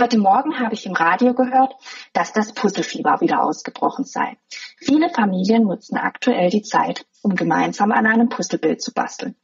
Heute 0.00 0.18
Morgen 0.18 0.60
habe 0.60 0.74
ich 0.74 0.86
im 0.86 0.92
Radio 0.92 1.34
gehört, 1.34 1.74
dass 2.12 2.32
das 2.32 2.52
Puzzlefieber 2.52 3.20
wieder 3.20 3.42
ausgebrochen 3.42 4.04
sei. 4.04 4.38
Viele 4.76 5.10
Familien 5.10 5.64
nutzen 5.64 5.96
aktuell 5.96 6.50
die 6.50 6.62
Zeit, 6.62 7.04
um 7.20 7.34
gemeinsam 7.34 7.90
an 7.90 8.06
einem 8.06 8.28
Puzzlebild 8.28 8.80
zu 8.80 8.92
basteln. 8.94 9.34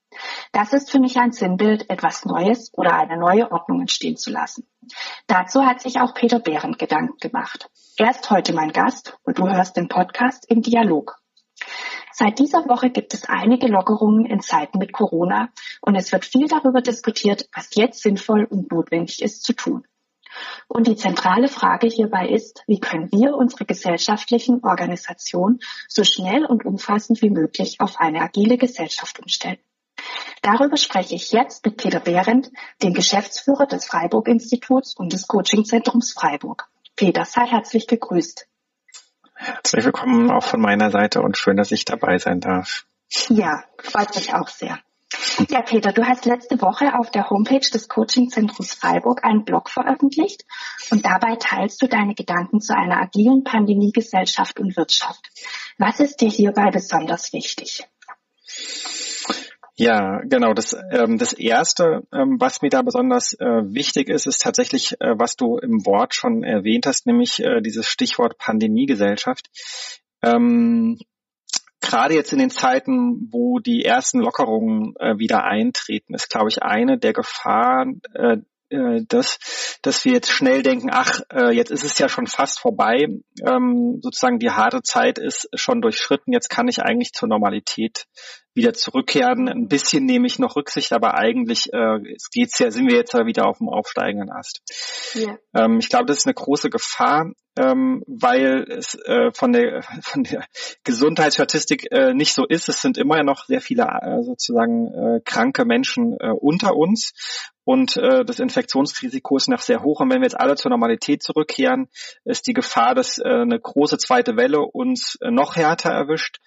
Das 0.53 0.73
ist 0.73 0.93
für 0.93 1.01
mich 1.01 1.17
ein 1.17 1.33
Sinnbild, 1.33 1.91
etwas 1.91 2.25
Neues 2.25 2.71
oder 2.75 2.95
eine 2.95 3.17
neue 3.17 3.51
Ordnung 3.51 3.81
entstehen 3.81 4.17
zu 4.17 4.31
lassen. 4.31 4.69
Dazu 5.27 5.65
hat 5.65 5.81
sich 5.81 5.99
auch 5.99 6.15
Peter 6.15 6.39
Behrendt 6.39 6.79
Gedanken 6.79 7.19
gemacht. 7.19 7.69
Er 7.97 8.11
ist 8.11 8.31
heute 8.31 8.53
mein 8.53 8.71
Gast 8.71 9.19
und 9.25 9.39
du 9.39 9.49
hörst 9.49 9.77
den 9.77 9.89
Podcast 9.89 10.49
im 10.49 10.63
Dialog. 10.63 11.17
Seit 12.13 12.39
dieser 12.39 12.69
Woche 12.69 12.91
gibt 12.91 13.13
es 13.13 13.29
einige 13.29 13.67
Lockerungen 13.67 14.25
in 14.25 14.39
Zeiten 14.39 14.79
mit 14.79 14.93
Corona 14.93 15.49
und 15.81 15.97
es 15.97 16.13
wird 16.13 16.25
viel 16.25 16.47
darüber 16.47 16.81
diskutiert, 16.81 17.49
was 17.53 17.75
jetzt 17.75 18.03
sinnvoll 18.03 18.45
und 18.45 18.71
notwendig 18.71 19.21
ist 19.21 19.43
zu 19.43 19.53
tun. 19.53 19.85
Und 20.69 20.87
die 20.87 20.97
zentrale 20.97 21.49
Frage 21.49 21.87
hierbei 21.87 22.29
ist, 22.29 22.63
wie 22.67 22.81
können 22.81 23.11
wir 23.13 23.35
unsere 23.37 23.65
gesellschaftlichen 23.65 24.63
Organisationen 24.65 25.61
so 25.89 26.05
schnell 26.05 26.45
und 26.45 26.65
umfassend 26.65 27.23
wie 27.23 27.31
möglich 27.31 27.81
auf 27.81 28.01
eine 28.01 28.21
agile 28.21 28.59
Gesellschaft 28.59 29.21
umstellen. 29.21 29.59
Darüber 30.43 30.77
spreche 30.77 31.15
ich 31.15 31.33
jetzt 31.33 31.65
mit 31.65 31.77
Peter 31.77 32.01
Behrendt, 32.01 32.51
dem 32.83 32.93
Geschäftsführer 32.93 33.67
des 33.67 33.87
Freiburg-Instituts 33.87 34.95
und 34.97 35.13
des 35.13 35.27
Coachingzentrums 35.27 36.13
Freiburg. 36.13 36.69
Peter, 36.97 37.25
sei 37.25 37.47
herzlich 37.47 37.87
gegrüßt. 37.87 38.47
Herzlich 39.35 39.85
willkommen 39.85 40.31
auch 40.31 40.45
von 40.45 40.61
meiner 40.61 40.91
Seite 40.91 41.23
und 41.23 41.39
schön, 41.39 41.57
dass 41.57 41.73
ich 41.73 41.85
dabei 41.85 42.19
sein 42.19 42.41
darf. 42.41 42.87
Ja, 43.29 43.65
freut 43.79 44.15
mich 44.15 44.35
auch 44.35 44.49
sehr. 44.49 44.79
Ja, 45.51 45.63
Peter, 45.63 45.93
du 45.93 46.05
hast 46.05 46.27
letzte 46.27 46.61
Woche 46.61 46.99
auf 46.99 47.11
der 47.11 47.31
Homepage 47.31 47.69
des 47.73 47.89
Coachingzentrums 47.89 48.75
Freiburg 48.75 49.25
einen 49.25 49.45
Blog 49.45 49.71
veröffentlicht 49.71 50.45
und 50.91 51.05
dabei 51.05 51.37
teilst 51.37 51.83
du 51.83 51.87
deine 51.87 52.15
Gedanken 52.15 52.61
zu 52.61 52.77
einer 52.77 53.01
agilen 53.01 53.45
Pandemiegesellschaft 53.45 54.61
und 54.61 54.77
Wirtschaft. 54.77 55.29
Was 55.79 56.01
ist 56.01 56.21
dir 56.21 56.29
hierbei 56.29 56.71
besonders 56.71 57.33
wichtig? 57.33 57.85
Ja, 59.77 60.21
genau. 60.25 60.55
Das, 60.55 60.77
ähm, 60.93 61.19
das 61.19 61.33
Erste, 61.33 62.07
ähm, 62.13 62.37
was 62.39 62.63
mir 62.63 62.71
da 62.71 62.83
besonders 62.83 63.33
äh, 63.35 63.45
wichtig 63.45 64.09
ist, 64.09 64.27
ist 64.27 64.41
tatsächlich, 64.41 64.95
äh, 65.01 65.19
was 65.19 65.35
du 65.35 65.59
im 65.59 65.85
Wort 65.85 66.15
schon 66.15 66.45
erwähnt 66.45 66.87
hast, 66.87 67.07
nämlich 67.07 67.43
äh, 67.43 67.61
dieses 67.61 67.89
Stichwort 67.89 68.39
Pandemiegesellschaft. 68.39 69.51
Ähm, 70.23 70.99
Gerade 71.85 72.15
jetzt 72.15 72.33
in 72.33 72.39
den 72.39 72.51
Zeiten, 72.51 73.29
wo 73.31 73.59
die 73.59 73.85
ersten 73.85 74.19
Lockerungen 74.19 74.95
äh, 74.99 75.19
wieder 75.19 75.45
eintreten, 75.45 76.15
ist, 76.15 76.31
glaube 76.31 76.49
ich, 76.49 76.63
eine 76.63 76.99
der 76.99 77.13
Gefahren, 77.13 78.01
äh, 78.15 78.39
äh, 78.75 79.05
dass, 79.09 79.39
dass 79.83 80.05
wir 80.05 80.13
jetzt 80.13 80.31
schnell 80.31 80.63
denken, 80.63 80.89
ach, 80.93 81.21
äh, 81.33 81.53
jetzt 81.53 81.71
ist 81.71 81.85
es 81.85 81.99
ja 81.99 82.09
schon 82.09 82.27
fast 82.27 82.61
vorbei, 82.61 83.07
ähm, 83.47 84.01
sozusagen 84.03 84.39
die 84.39 84.51
harte 84.51 84.83
Zeit 84.83 85.19
ist 85.19 85.49
schon 85.55 85.81
durchschritten, 85.81 86.33
jetzt 86.33 86.51
kann 86.51 86.69
ich 86.69 86.83
eigentlich 86.83 87.13
zur 87.13 87.29
Normalität 87.29 88.07
wieder 88.55 88.73
zurückkehren. 88.73 89.49
Ein 89.49 89.69
bisschen 89.69 90.05
nehme 90.05 90.27
ich 90.27 90.39
noch 90.39 90.57
Rücksicht, 90.57 90.93
aber 90.93 91.15
eigentlich 91.15 91.73
äh, 91.73 91.99
es 92.15 92.31
geht's 92.31 92.59
ja, 92.59 92.71
sind 92.71 92.89
wir 92.89 92.97
jetzt 92.97 93.13
ja 93.13 93.27
wieder 93.27 93.47
auf 93.47 93.59
dem 93.59 93.69
aufsteigenden 93.69 94.31
Ast. 94.31 94.61
Ja. 95.15 95.37
Ähm, 95.55 95.79
ich 95.79 95.89
glaube, 95.89 96.07
das 96.07 96.19
ist 96.19 96.27
eine 96.27 96.35
große 96.35 96.71
Gefahr, 96.71 97.33
ähm, 97.57 98.03
weil 98.07 98.65
es 98.69 98.95
äh, 98.95 99.33
von 99.33 99.53
der 99.53 99.83
von 100.03 100.23
der 100.23 100.45
Gesundheitsstatistik 100.85 101.91
äh, 101.91 102.15
nicht 102.15 102.33
so 102.33 102.47
ist. 102.47 102.69
Es 102.69 102.81
sind 102.81 102.97
immer 102.97 103.23
noch 103.25 103.45
sehr 103.45 103.61
viele 103.61 103.83
äh, 103.83 104.23
sozusagen 104.23 104.87
äh, 104.95 105.21
kranke 105.25 105.65
Menschen 105.65 106.17
äh, 106.21 106.31
unter 106.31 106.77
uns 106.77 107.13
und 107.65 107.97
äh, 107.97 108.25
das 108.25 108.39
Infektionsrisiko 108.39 109.37
ist 109.37 109.49
noch 109.49 109.61
sehr 109.61 109.83
hoch. 109.83 110.01
Und 110.01 110.11
wenn 110.11 110.21
wir 110.21 110.27
jetzt 110.27 110.39
alle 110.39 110.57
zur 110.57 110.71
Normalität 110.71 111.23
zurückkehren, 111.23 111.89
ist 112.25 112.47
die 112.47 112.53
Gefahr, 112.53 112.95
dass 112.95 113.19
äh, 113.19 113.25
eine 113.25 113.59
große 113.59 113.99
zweite 113.99 114.37
Welle 114.37 114.61
uns 114.61 115.17
äh, 115.21 115.31
noch 115.31 115.57
härter 115.57 115.91
erwischt 115.91 116.41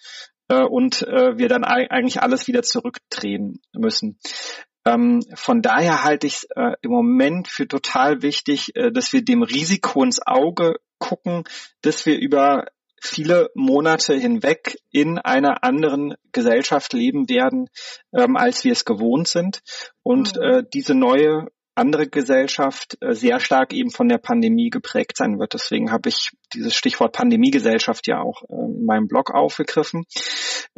äh, 0.48 0.62
und 0.62 1.02
äh, 1.02 1.38
wir 1.38 1.50
dann 1.50 1.64
eigentlich 1.64 2.22
alles 2.22 2.48
wieder 2.48 2.64
zurückdrehen 2.64 3.62
müssen. 3.74 4.20
Ähm, 4.86 5.22
von 5.34 5.62
daher 5.62 6.04
halte 6.04 6.28
ich 6.28 6.36
es 6.36 6.44
äh, 6.56 6.74
im 6.82 6.92
Moment 6.92 7.48
für 7.48 7.68
total 7.68 8.22
wichtig, 8.22 8.76
äh, 8.76 8.92
dass 8.92 9.12
wir 9.12 9.26
dem 9.26 9.44
Risiko 9.44 10.04
ins 10.04 10.26
Auge 10.26 10.76
gucken, 11.00 11.44
dass 11.82 12.06
wir 12.06 12.18
über 12.18 12.66
viele 13.02 13.50
Monate 13.54 14.16
hinweg 14.16 14.78
in 14.92 15.18
einer 15.18 15.64
anderen 15.64 16.16
Gesellschaft 16.32 16.94
leben 16.94 17.30
werden, 17.30 17.70
ähm, 18.14 18.36
als 18.36 18.64
wir 18.64 18.72
es 18.72 18.86
gewohnt 18.86 19.28
sind. 19.28 19.62
Und 20.04 20.36
mhm. 20.36 20.42
äh, 20.42 20.64
diese 20.74 20.96
neue 20.96 21.48
andere 21.78 22.08
Gesellschaft 22.08 22.98
äh, 23.02 23.14
sehr 23.14 23.40
stark 23.40 23.72
eben 23.72 23.92
von 23.92 24.10
der 24.10 24.18
Pandemie 24.18 24.70
geprägt 24.70 25.16
sein 25.16 25.40
wird. 25.40 25.54
Deswegen 25.54 25.92
habe 25.92 26.10
ich 26.10 26.32
dieses 26.54 26.76
Stichwort 26.76 27.14
Pandemiegesellschaft 27.14 28.08
ja 28.08 28.22
auch 28.22 28.42
äh, 28.50 28.56
in 28.56 28.86
meinem 28.86 29.08
Blog 29.08 29.32
aufgegriffen. 29.32 30.06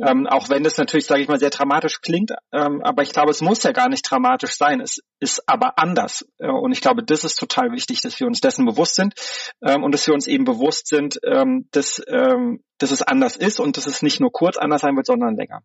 Ähm, 0.01 0.27
auch 0.27 0.49
wenn 0.49 0.63
das 0.63 0.77
natürlich, 0.77 1.05
sage 1.05 1.21
ich 1.21 1.27
mal, 1.27 1.39
sehr 1.39 1.49
dramatisch 1.49 2.01
klingt, 2.01 2.31
ähm, 2.53 2.81
aber 2.83 3.03
ich 3.03 3.11
glaube, 3.11 3.31
es 3.31 3.41
muss 3.41 3.63
ja 3.63 3.71
gar 3.71 3.89
nicht 3.89 4.09
dramatisch 4.09 4.53
sein. 4.55 4.79
Es 4.79 4.99
ist 5.19 5.43
aber 5.47 5.77
anders. 5.77 6.25
Äh, 6.37 6.47
und 6.47 6.71
ich 6.71 6.81
glaube, 6.81 7.03
das 7.03 7.23
ist 7.23 7.35
total 7.35 7.71
wichtig, 7.71 8.01
dass 8.01 8.19
wir 8.19 8.27
uns 8.27 8.39
dessen 8.39 8.65
bewusst 8.65 8.95
sind 8.95 9.13
ähm, 9.61 9.83
und 9.83 9.93
dass 9.93 10.07
wir 10.07 10.13
uns 10.13 10.27
eben 10.27 10.45
bewusst 10.45 10.87
sind, 10.87 11.19
ähm, 11.25 11.67
dass, 11.71 12.01
ähm, 12.07 12.63
dass 12.77 12.91
es 12.91 13.01
anders 13.01 13.35
ist 13.35 13.59
und 13.59 13.77
dass 13.77 13.87
es 13.87 14.01
nicht 14.01 14.19
nur 14.19 14.31
kurz 14.31 14.57
anders 14.57 14.81
sein 14.81 14.95
wird, 14.95 15.05
sondern 15.05 15.35
länger. 15.35 15.63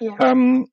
Ja. 0.00 0.16
Ähm, 0.20 0.70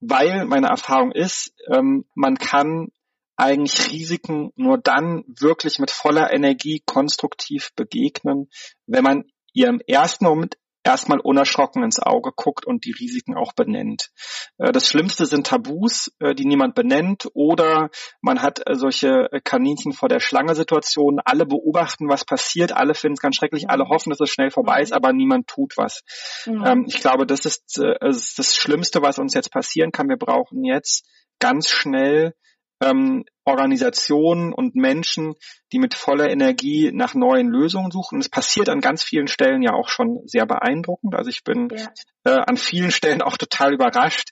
weil 0.00 0.46
meine 0.46 0.66
Erfahrung 0.66 1.12
ist, 1.12 1.54
man 1.68 2.36
kann 2.36 2.88
eigentlich 3.36 3.92
Risiken 3.92 4.50
nur 4.56 4.78
dann 4.78 5.22
wirklich 5.26 5.78
mit 5.78 5.92
voller 5.92 6.32
Energie 6.32 6.82
konstruktiv 6.84 7.70
begegnen, 7.76 8.48
wenn 8.86 9.04
man 9.04 9.24
ihr 9.52 9.68
im 9.68 9.80
ersten 9.86 10.24
Moment 10.24 10.56
erstmal 10.84 11.20
unerschrocken 11.20 11.82
ins 11.82 12.00
Auge 12.00 12.32
guckt 12.34 12.66
und 12.66 12.84
die 12.84 12.92
Risiken 12.92 13.36
auch 13.36 13.52
benennt. 13.52 14.10
Äh, 14.58 14.72
das 14.72 14.88
Schlimmste 14.88 15.26
sind 15.26 15.46
Tabus, 15.46 16.12
äh, 16.18 16.34
die 16.34 16.44
niemand 16.44 16.74
benennt 16.74 17.28
oder 17.34 17.90
man 18.20 18.42
hat 18.42 18.60
äh, 18.66 18.74
solche 18.74 19.28
Kaninchen 19.44 19.92
vor 19.92 20.08
der 20.08 20.20
Schlange 20.20 20.54
Situationen. 20.54 21.20
Alle 21.24 21.46
beobachten, 21.46 22.08
was 22.08 22.24
passiert, 22.24 22.72
alle 22.72 22.94
finden 22.94 23.14
es 23.14 23.20
ganz 23.20 23.36
schrecklich, 23.36 23.70
alle 23.70 23.88
hoffen, 23.88 24.10
dass 24.10 24.20
es 24.20 24.30
schnell 24.30 24.50
vorbei 24.50 24.80
ist, 24.80 24.90
mhm. 24.90 24.96
aber 24.96 25.12
niemand 25.12 25.46
tut 25.46 25.76
was. 25.76 26.02
Mhm. 26.46 26.84
Ich 26.86 27.00
glaube, 27.00 27.26
das 27.26 27.46
ist 27.46 27.78
das 27.78 28.56
Schlimmste, 28.56 29.02
was 29.02 29.18
uns 29.18 29.34
jetzt 29.34 29.50
passieren 29.50 29.92
kann. 29.92 30.08
Wir 30.08 30.16
brauchen 30.16 30.64
jetzt 30.64 31.06
ganz 31.38 31.68
schnell 31.68 32.34
ähm, 32.82 33.24
Organisationen 33.44 34.52
und 34.52 34.74
Menschen, 34.74 35.34
die 35.72 35.78
mit 35.78 35.94
voller 35.94 36.30
Energie 36.30 36.90
nach 36.92 37.14
neuen 37.14 37.48
Lösungen 37.48 37.90
suchen. 37.90 38.16
Und 38.16 38.20
es 38.20 38.28
passiert 38.28 38.68
an 38.68 38.80
ganz 38.80 39.02
vielen 39.02 39.28
Stellen 39.28 39.62
ja 39.62 39.72
auch 39.72 39.88
schon 39.88 40.20
sehr 40.26 40.46
beeindruckend. 40.46 41.14
Also 41.14 41.30
ich 41.30 41.44
bin 41.44 41.68
ja. 41.74 41.88
äh, 42.24 42.42
an 42.46 42.56
vielen 42.56 42.90
Stellen 42.90 43.22
auch 43.22 43.36
total 43.36 43.72
überrascht, 43.72 44.30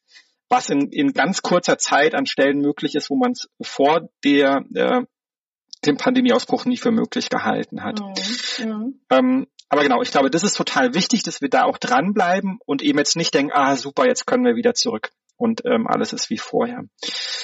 was 0.48 0.68
in, 0.68 0.90
in 0.90 1.12
ganz 1.12 1.42
kurzer 1.42 1.78
Zeit 1.78 2.14
an 2.14 2.26
Stellen 2.26 2.58
möglich 2.58 2.94
ist, 2.94 3.10
wo 3.10 3.16
man 3.16 3.32
es 3.32 3.48
vor 3.62 4.08
der 4.24 4.64
äh, 4.74 5.02
dem 5.86 5.96
Pandemieausbruch 5.96 6.66
nie 6.66 6.76
für 6.76 6.90
möglich 6.90 7.30
gehalten 7.30 7.82
hat. 7.82 8.00
Mhm. 8.00 8.66
Mhm. 8.66 9.00
Ähm, 9.10 9.46
aber 9.70 9.82
genau, 9.82 10.02
ich 10.02 10.10
glaube, 10.10 10.30
das 10.30 10.42
ist 10.42 10.56
total 10.56 10.94
wichtig, 10.94 11.22
dass 11.22 11.40
wir 11.40 11.48
da 11.48 11.64
auch 11.64 11.78
dranbleiben 11.78 12.58
und 12.66 12.82
eben 12.82 12.98
jetzt 12.98 13.16
nicht 13.16 13.32
denken, 13.32 13.52
ah 13.54 13.76
super, 13.76 14.06
jetzt 14.06 14.26
können 14.26 14.44
wir 14.44 14.56
wieder 14.56 14.74
zurück 14.74 15.10
und 15.36 15.64
ähm, 15.64 15.86
alles 15.86 16.12
ist 16.12 16.28
wie 16.28 16.38
vorher. 16.38 16.82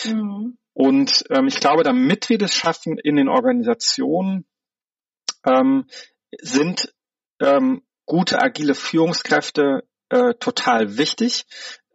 Mhm. 0.05 0.59
Und 0.77 1.25
ähm, 1.31 1.47
ich 1.47 1.59
glaube, 1.59 1.85
damit 1.85 2.29
wir 2.29 2.37
das 2.37 2.55
schaffen 2.55 2.99
in 2.99 3.17
den 3.17 3.31
Organisationen, 3.31 4.45
ähm, 5.47 5.87
sind 6.39 6.93
ähm, 7.41 7.81
gute 8.05 8.43
agile 8.43 8.75
Führungskräfte 8.75 9.85
äh, 10.11 10.35
total 10.35 10.99
wichtig. 10.99 11.47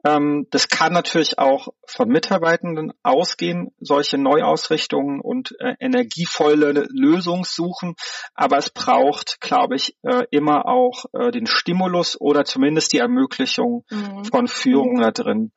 Ähm, 0.04 0.48
das 0.50 0.68
kann 0.68 0.94
natürlich 0.94 1.38
auch 1.38 1.68
von 1.86 2.10
Mitarbeitenden 2.10 2.92
ausgehen, 3.04 3.70
solche 3.80 4.18
Neuausrichtungen 4.18 5.22
und 5.22 5.52
äh, 5.60 5.76
energievolle 5.80 6.88
Lösungen 6.90 7.44
suchen. 7.44 7.94
Aber 8.34 8.58
es 8.58 8.72
braucht, 8.72 9.40
glaube 9.42 9.76
ich, 9.76 9.96
äh, 10.02 10.24
immer 10.32 10.66
auch 10.66 11.06
äh, 11.14 11.30
den 11.30 11.46
Stimulus 11.46 12.20
oder 12.20 12.46
zumindest 12.46 12.94
die 12.94 12.98
Ermöglichung 12.98 13.86
mhm. 13.92 14.26
von 14.26 14.48
Führung 14.48 14.96
mhm. 14.96 15.02
da 15.02 15.12
drin. 15.12 15.52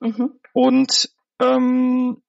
Mhm. 0.00 0.40
Und 0.54 1.10
ähm, 1.38 2.22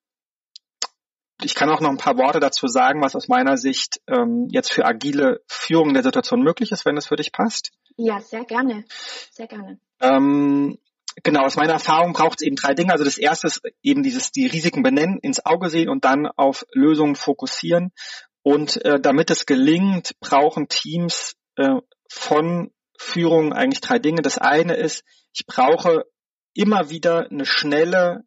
ich 1.42 1.56
kann 1.56 1.70
auch 1.70 1.82
noch 1.82 1.90
ein 1.90 1.98
paar 1.98 2.18
Worte 2.18 2.40
dazu 2.40 2.68
sagen, 2.68 3.02
was 3.02 3.16
aus 3.16 3.28
meiner 3.28 3.58
Sicht 3.58 4.02
ähm, 4.08 4.48
jetzt 4.50 4.72
für 4.72 4.86
agile 4.86 5.42
Führung 5.48 5.94
der 5.94 6.04
Situation 6.04 6.42
möglich 6.42 6.72
ist, 6.72 6.86
wenn 6.86 6.98
es 6.98 7.08
für 7.08 7.16
dich 7.16 7.32
passt. 7.32 7.72
Ja, 7.98 8.20
sehr 8.20 8.46
gerne. 8.46 8.86
Sehr 9.32 9.48
gerne. 9.48 9.80
Ähm, 10.00 10.78
genau, 11.24 11.44
aus 11.44 11.56
meiner 11.56 11.74
Erfahrung 11.74 12.14
braucht 12.14 12.42
es 12.42 12.46
eben 12.46 12.56
drei 12.56 12.74
Dinge. 12.74 12.92
Also 12.92 13.04
das 13.04 13.18
erste 13.18 13.48
ist 13.48 13.62
eben 13.82 14.04
dieses, 14.04 14.32
die 14.32 14.48
Risiken 14.48 14.84
benennen, 14.84 15.20
ins 15.20 15.46
Auge 15.46 15.70
sehen 15.70 15.90
und 15.90 16.06
dann 16.06 16.28
auf 16.28 16.66
Lösungen 16.74 17.16
fokussieren. 17.16 17.92
Und 18.42 18.84
äh, 18.86 19.00
damit 19.00 19.30
es 19.32 19.46
gelingt, 19.46 20.20
brauchen 20.20 20.68
Teams 20.68 21.36
äh, 21.56 21.76
von 22.10 22.72
Führung 22.98 23.54
eigentlich 23.54 23.82
drei 23.82 24.00
Dinge. 24.00 24.22
Das 24.22 24.38
eine 24.38 24.76
ist, 24.76 25.04
ich 25.34 25.46
brauche 25.46 26.06
immer 26.54 26.90
wieder 26.90 27.30
eine 27.30 27.46
schnelle 27.46 28.24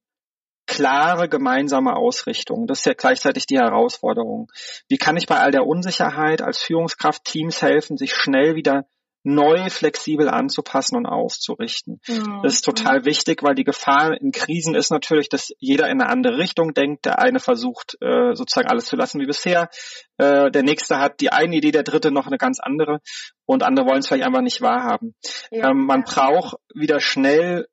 klare 0.67 1.29
gemeinsame 1.29 1.97
Ausrichtung. 1.97 2.67
Das 2.67 2.81
ist 2.81 2.87
ja 2.87 2.95
gleichzeitig 2.95 3.47
die 3.47 3.59
Herausforderung. 3.59 4.51
Wie 4.89 4.99
kann 4.99 5.17
ich 5.17 5.27
bei 5.27 5.39
all 5.39 5.51
der 5.51 5.67
Unsicherheit 5.67 6.43
als 6.43 6.59
Führungskraft 6.59 7.25
Teams 7.25 7.63
helfen, 7.63 7.97
sich 7.97 8.15
schnell 8.15 8.55
wieder 8.55 8.87
neu 9.27 9.69
flexibel 9.71 10.29
anzupassen 10.29 10.97
und 10.97 11.05
auszurichten. 11.05 12.01
Mhm. 12.07 12.43
Das 12.45 12.55
ist 12.55 12.65
total 12.65 13.05
wichtig, 13.05 13.43
weil 13.43 13.57
die 13.57 13.65
Gefahr 13.65 14.19
in 14.21 14.31
Krisen 14.31 14.77
ist 14.77 14.93
natürlich, 14.93 15.29
dass 15.29 15.53
jeder 15.59 15.87
in 15.89 16.01
eine 16.01 16.09
andere 16.09 16.39
Richtung 16.39 16.75
denkt. 16.75 17.07
Der 17.07 17.19
eine 17.19 17.41
versucht 17.41 17.97
äh, 18.01 18.35
sozusagen 18.35 18.69
alles 18.69 18.87
zu 18.87 18.95
lassen 18.95 19.21
wie 19.21 19.27
bisher. 19.27 19.69
Äh, 20.17 20.53
der 20.53 20.63
nächste 20.63 21.01
hat 21.01 21.19
die 21.21 21.33
eine 21.33 21.57
Idee, 21.57 21.73
der 21.73 21.83
dritte 21.83 22.13
noch 22.13 22.29
eine 22.29 22.39
ganz 22.39 22.61
andere 22.61 23.01
und 23.47 23.65
andere 23.65 23.87
wollen 23.87 23.99
es 23.99 24.07
vielleicht 24.07 24.25
einfach 24.25 24.43
nicht 24.43 24.63
wahrhaben. 24.63 25.17
Ja. 25.51 25.71
Ähm, 25.71 25.87
man 25.87 26.05
braucht 26.05 26.59
wieder 26.73 27.01
schnell 27.01 27.67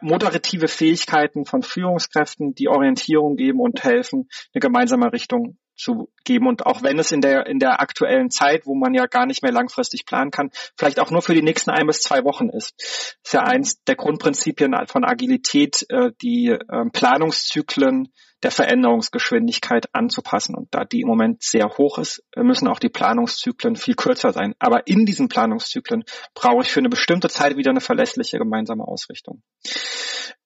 moderative 0.00 0.68
Fähigkeiten 0.68 1.44
von 1.44 1.62
Führungskräften, 1.62 2.54
die 2.54 2.68
Orientierung 2.68 3.36
geben 3.36 3.60
und 3.60 3.84
helfen, 3.84 4.28
eine 4.52 4.60
gemeinsame 4.60 5.12
Richtung 5.12 5.58
zu 5.76 6.10
geben. 6.24 6.46
Und 6.46 6.66
auch 6.66 6.82
wenn 6.82 6.98
es 6.98 7.12
in 7.12 7.20
der, 7.20 7.46
in 7.46 7.58
der 7.58 7.80
aktuellen 7.80 8.30
Zeit, 8.30 8.66
wo 8.66 8.74
man 8.74 8.94
ja 8.94 9.06
gar 9.06 9.26
nicht 9.26 9.42
mehr 9.42 9.52
langfristig 9.52 10.04
planen 10.06 10.30
kann, 10.30 10.50
vielleicht 10.76 11.00
auch 11.00 11.10
nur 11.10 11.22
für 11.22 11.34
die 11.34 11.42
nächsten 11.42 11.70
ein 11.70 11.86
bis 11.86 12.02
zwei 12.02 12.24
Wochen 12.24 12.48
ist. 12.48 12.74
Das 12.78 13.16
ist 13.24 13.32
ja 13.32 13.42
eins 13.42 13.82
der 13.84 13.96
Grundprinzipien 13.96 14.74
von 14.86 15.04
Agilität, 15.04 15.86
äh, 15.88 16.10
die 16.20 16.48
ähm, 16.48 16.90
Planungszyklen 16.92 18.12
der 18.42 18.50
Veränderungsgeschwindigkeit 18.50 19.94
anzupassen. 19.94 20.54
Und 20.54 20.68
da 20.74 20.84
die 20.84 21.02
im 21.02 21.08
Moment 21.08 21.42
sehr 21.42 21.68
hoch 21.78 21.98
ist, 21.98 22.22
müssen 22.36 22.68
auch 22.68 22.78
die 22.78 22.88
Planungszyklen 22.88 23.76
viel 23.76 23.94
kürzer 23.94 24.32
sein. 24.32 24.54
Aber 24.58 24.86
in 24.86 25.06
diesen 25.06 25.28
Planungszyklen 25.28 26.04
brauche 26.34 26.62
ich 26.62 26.70
für 26.70 26.80
eine 26.80 26.88
bestimmte 26.88 27.28
Zeit 27.28 27.56
wieder 27.56 27.70
eine 27.70 27.80
verlässliche 27.80 28.38
gemeinsame 28.38 28.86
Ausrichtung. 28.86 29.42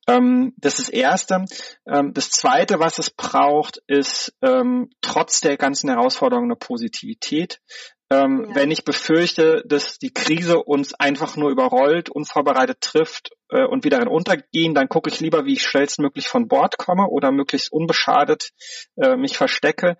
Ähm, 0.07 0.53
das 0.59 0.79
ist 0.79 0.89
das 0.89 0.95
Erste. 0.95 1.45
Ähm, 1.87 2.13
das 2.13 2.31
Zweite, 2.31 2.79
was 2.79 2.99
es 2.99 3.11
braucht, 3.11 3.81
ist 3.87 4.35
ähm, 4.43 4.91
trotz 5.01 5.41
der 5.41 5.57
ganzen 5.57 5.89
Herausforderungen 5.89 6.51
eine 6.51 6.57
Positivität. 6.57 7.61
Ähm, 8.11 8.47
ja. 8.49 8.55
Wenn 8.55 8.71
ich 8.71 8.85
befürchte, 8.85 9.63
dass 9.67 9.99
die 9.99 10.13
Krise 10.13 10.63
uns 10.63 10.95
einfach 10.95 11.37
nur 11.37 11.51
überrollt, 11.51 12.11
unvorbereitet 12.11 12.81
trifft 12.81 13.31
äh, 13.49 13.65
und 13.65 13.85
wieder 13.85 13.99
darin 13.99 14.13
untergehen, 14.13 14.75
dann 14.75 14.89
gucke 14.89 15.09
ich 15.09 15.21
lieber, 15.21 15.47
wie 15.47 15.55
ich 15.55 15.67
schnellstmöglich 15.67 16.29
von 16.29 16.47
Bord 16.47 16.77
komme 16.77 17.09
oder 17.09 17.33
möglichst 17.33 17.73
unbeschadet 17.73 18.51
äh, 18.97 19.17
mich 19.17 19.37
verstecke. 19.39 19.97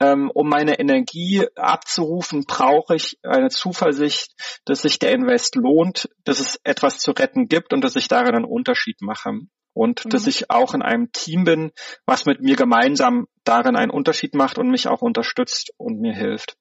Ähm, 0.00 0.30
um 0.34 0.48
meine 0.48 0.78
Energie 0.78 1.46
abzurufen, 1.56 2.44
brauche 2.46 2.94
ich 2.94 3.18
eine 3.22 3.48
Zuversicht, 3.48 4.34
dass 4.66 4.82
sich 4.82 4.98
der 4.98 5.12
Invest 5.12 5.54
lohnt, 5.54 6.10
dass 6.24 6.40
es 6.40 6.60
etwas 6.64 6.98
zu 6.98 7.12
retten 7.12 7.48
gibt 7.48 7.72
und 7.72 7.82
dass 7.82 7.96
ich 7.96 8.08
darin 8.08 8.34
einen 8.34 8.44
Unterschied 8.44 9.00
mache 9.00 9.40
und 9.76 10.06
mhm. 10.06 10.10
dass 10.10 10.26
ich 10.26 10.50
auch 10.50 10.72
in 10.72 10.80
einem 10.80 11.12
Team 11.12 11.44
bin, 11.44 11.70
was 12.06 12.24
mit 12.24 12.40
mir 12.40 12.56
gemeinsam 12.56 13.28
darin 13.44 13.76
einen 13.76 13.90
Unterschied 13.90 14.34
macht 14.34 14.58
und 14.58 14.70
mich 14.70 14.88
auch 14.88 15.02
unterstützt 15.02 15.70
und 15.76 16.00
mir 16.00 16.14
hilft. 16.14 16.56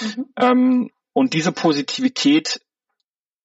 Mhm. 0.00 0.26
Ähm, 0.36 0.90
und 1.12 1.32
diese 1.32 1.52
Positivität 1.52 2.60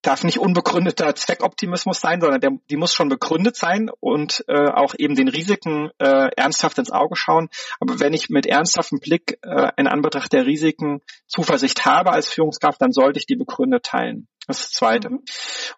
darf 0.02 0.24
nicht 0.24 0.40
unbegründeter 0.40 1.14
Zweckoptimismus 1.14 2.00
sein, 2.00 2.20
sondern 2.20 2.42
der, 2.42 2.52
die 2.70 2.78
muss 2.78 2.94
schon 2.94 3.10
begründet 3.10 3.56
sein 3.56 3.90
und 4.00 4.44
äh, 4.48 4.72
auch 4.72 4.96
eben 4.98 5.16
den 5.16 5.28
Risiken 5.28 5.92
äh, 6.00 6.30
ernsthaft 6.36 6.78
ins 6.80 6.92
Auge 6.92 7.16
schauen. 7.16 7.50
Aber 7.80 8.00
wenn 8.00 8.14
ich 8.14 8.30
mit 8.30 8.48
ernsthaftem 8.48 9.00
Blick 9.00 9.40
äh, 9.44 9.72
in 9.78 9.88
Anbetracht 9.88 10.34
der 10.34 10.48
Risiken 10.48 11.02
Zuversicht 11.28 11.86
habe 11.86 12.12
als 12.12 12.28
Führungskraft, 12.28 12.82
dann 12.82 12.92
sollte 12.92 13.20
ich 13.20 13.28
die 13.28 13.36
begründet 13.36 13.84
teilen. 13.84 14.28
Das 14.48 14.60
ist 14.60 14.66
das 14.66 14.74
Zweite. 14.74 15.10
Mhm. 15.12 15.24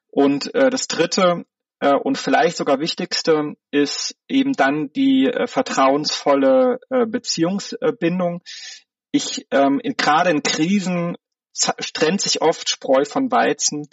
Und 0.07 0.53
äh, 0.56 0.69
das 0.69 0.88
Dritte 0.88 1.45
und 1.79 2.18
vielleicht 2.18 2.57
sogar 2.57 2.79
wichtigste 2.79 3.53
ist 3.71 4.15
eben 4.27 4.53
dann 4.53 4.91
die 4.94 5.27
äh, 5.27 5.47
vertrauensvolle 5.47 6.79
äh, 6.89 7.06
Beziehungsbindung. 7.06 8.41
Ich 9.12 9.47
ähm, 9.51 9.79
in, 9.81 9.95
gerade 9.95 10.31
in 10.31 10.44
Krisen 10.44 11.18
trennt 11.94 12.21
sich 12.21 12.41
oft 12.41 12.69
Spreu 12.69 13.06
von 13.06 13.31
Weizen. 13.31 13.88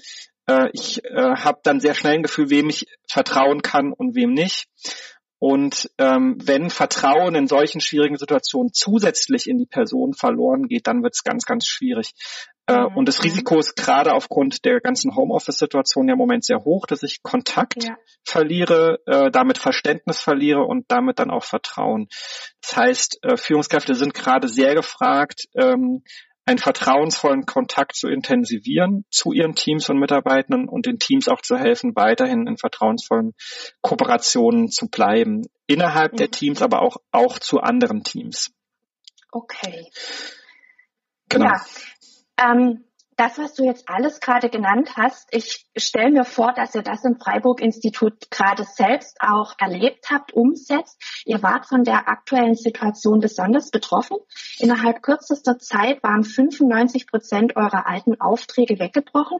Äh, 0.46 0.68
ich 0.72 1.04
äh, 1.04 1.36
habe 1.36 1.60
dann 1.62 1.80
sehr 1.80 1.94
schnell 1.94 2.14
ein 2.14 2.22
Gefühl, 2.22 2.50
wem 2.50 2.68
ich 2.68 2.86
vertrauen 3.08 3.62
kann 3.62 3.92
und 3.92 4.14
wem 4.14 4.32
nicht. 4.32 4.68
Und 5.46 5.90
ähm, 5.98 6.38
wenn 6.42 6.70
Vertrauen 6.70 7.34
in 7.34 7.48
solchen 7.48 7.82
schwierigen 7.82 8.16
Situationen 8.16 8.72
zusätzlich 8.72 9.46
in 9.46 9.58
die 9.58 9.66
Person 9.66 10.14
verloren 10.14 10.68
geht, 10.68 10.86
dann 10.86 11.02
wird 11.02 11.12
es 11.12 11.22
ganz, 11.22 11.44
ganz 11.44 11.66
schwierig. 11.66 12.14
Äh, 12.66 12.78
mhm. 12.78 12.96
Und 12.96 13.08
das 13.10 13.22
Risiko 13.22 13.58
ist 13.58 13.76
gerade 13.76 14.14
aufgrund 14.14 14.64
der 14.64 14.80
ganzen 14.80 15.14
Homeoffice-Situation 15.14 16.08
ja 16.08 16.14
im 16.14 16.18
Moment 16.18 16.46
sehr 16.46 16.64
hoch, 16.64 16.86
dass 16.86 17.02
ich 17.02 17.22
Kontakt 17.22 17.84
ja. 17.84 17.98
verliere, 18.24 19.00
äh, 19.04 19.30
damit 19.30 19.58
Verständnis 19.58 20.18
verliere 20.18 20.62
und 20.62 20.86
damit 20.88 21.18
dann 21.18 21.30
auch 21.30 21.44
Vertrauen. 21.44 22.08
Das 22.62 22.78
heißt, 22.78 23.18
äh, 23.24 23.36
Führungskräfte 23.36 23.94
sind 23.94 24.14
gerade 24.14 24.48
sehr 24.48 24.74
gefragt, 24.74 25.46
ähm, 25.56 26.04
einen 26.46 26.58
vertrauensvollen 26.58 27.46
Kontakt 27.46 27.96
zu 27.96 28.08
intensivieren 28.08 29.04
zu 29.10 29.32
ihren 29.32 29.54
Teams 29.54 29.88
und 29.88 29.98
Mitarbeitern 29.98 30.68
und 30.68 30.86
den 30.86 30.98
Teams 30.98 31.28
auch 31.28 31.40
zu 31.40 31.56
helfen, 31.56 31.96
weiterhin 31.96 32.46
in 32.46 32.58
vertrauensvollen 32.58 33.32
Kooperationen 33.80 34.68
zu 34.68 34.88
bleiben. 34.88 35.42
Innerhalb 35.66 36.12
mhm. 36.12 36.16
der 36.18 36.30
Teams, 36.30 36.60
aber 36.60 36.82
auch, 36.82 36.98
auch 37.10 37.38
zu 37.38 37.60
anderen 37.60 38.02
Teams. 38.04 38.52
Okay. 39.30 39.90
Genau. 41.28 41.46
Ja. 41.46 41.64
Ähm, 42.38 42.84
das, 43.16 43.38
was 43.38 43.54
du 43.54 43.64
jetzt 43.64 43.88
alles 43.88 44.20
gerade 44.20 44.48
genannt 44.48 44.92
hast, 44.96 45.28
ich 45.30 45.66
stelle 45.76 46.10
mir 46.10 46.24
vor, 46.24 46.52
dass 46.52 46.74
ihr 46.74 46.82
das 46.82 47.04
im 47.04 47.18
Freiburg-Institut 47.18 48.30
gerade 48.30 48.64
selbst 48.64 49.18
auch 49.20 49.54
erlebt 49.58 50.10
habt, 50.10 50.32
umsetzt. 50.32 51.00
Ihr 51.24 51.42
wart 51.42 51.66
von 51.66 51.84
der 51.84 52.08
aktuellen 52.08 52.54
Situation 52.54 53.20
besonders 53.20 53.70
betroffen. 53.70 54.18
Innerhalb 54.58 55.02
kürzester 55.02 55.58
Zeit 55.58 56.02
waren 56.02 56.24
95 56.24 57.06
Prozent 57.06 57.56
eurer 57.56 57.86
alten 57.86 58.20
Aufträge 58.20 58.78
weggebrochen. 58.78 59.38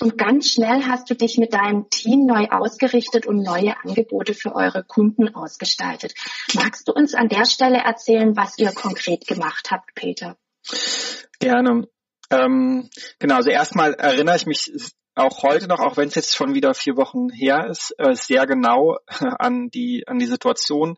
Und 0.00 0.18
ganz 0.18 0.50
schnell 0.50 0.84
hast 0.84 1.08
du 1.10 1.14
dich 1.14 1.38
mit 1.38 1.54
deinem 1.54 1.88
Team 1.90 2.26
neu 2.26 2.48
ausgerichtet 2.48 3.26
und 3.26 3.42
neue 3.42 3.76
Angebote 3.84 4.34
für 4.34 4.54
eure 4.54 4.82
Kunden 4.84 5.34
ausgestaltet. 5.34 6.14
Magst 6.54 6.88
du 6.88 6.92
uns 6.92 7.14
an 7.14 7.28
der 7.28 7.44
Stelle 7.44 7.78
erzählen, 7.78 8.36
was 8.36 8.58
ihr 8.58 8.72
konkret 8.72 9.26
gemacht 9.26 9.70
habt, 9.70 9.94
Peter? 9.94 10.36
Gerne. 11.38 11.88
Ähm, 12.32 12.88
genau, 13.18 13.36
also 13.36 13.50
erstmal 13.50 13.94
erinnere 13.94 14.36
ich 14.36 14.46
mich 14.46 14.72
auch 15.14 15.42
heute 15.42 15.68
noch, 15.68 15.80
auch 15.80 15.96
wenn 15.96 16.08
es 16.08 16.14
jetzt 16.14 16.34
schon 16.34 16.54
wieder 16.54 16.72
vier 16.72 16.96
Wochen 16.96 17.28
her 17.28 17.66
ist, 17.66 17.94
äh, 17.98 18.14
sehr 18.14 18.46
genau 18.46 18.96
an 19.38 19.68
die 19.68 20.04
an 20.06 20.18
die 20.18 20.26
Situation. 20.26 20.96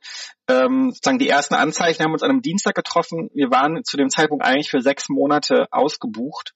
Ähm, 0.49 0.91
sozusagen 0.93 1.19
die 1.19 1.29
ersten 1.29 1.55
Anzeichen 1.55 2.05
haben 2.05 2.13
uns 2.13 2.23
an 2.23 2.31
einem 2.31 2.43
Dienstag 2.43 2.75
getroffen. 2.75 3.31
Wir 3.35 3.51
waren 3.51 3.83
zu 3.85 3.97
dem 3.97 4.11
Zeitpunkt 4.11 4.45
eigentlich 4.45 4.71
für 4.71 4.81
sechs 4.81 5.09
Monate 5.09 5.67
ausgebucht 5.73 6.55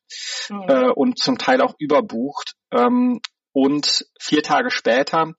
mhm. 0.48 0.64
äh, 0.68 0.90
und 0.90 1.18
zum 1.18 1.38
Teil 1.38 1.60
auch 1.60 1.74
überbucht. 1.78 2.54
Ähm, 2.70 3.20
und 3.52 4.06
vier 4.20 4.42
Tage 4.42 4.70
später 4.70 5.32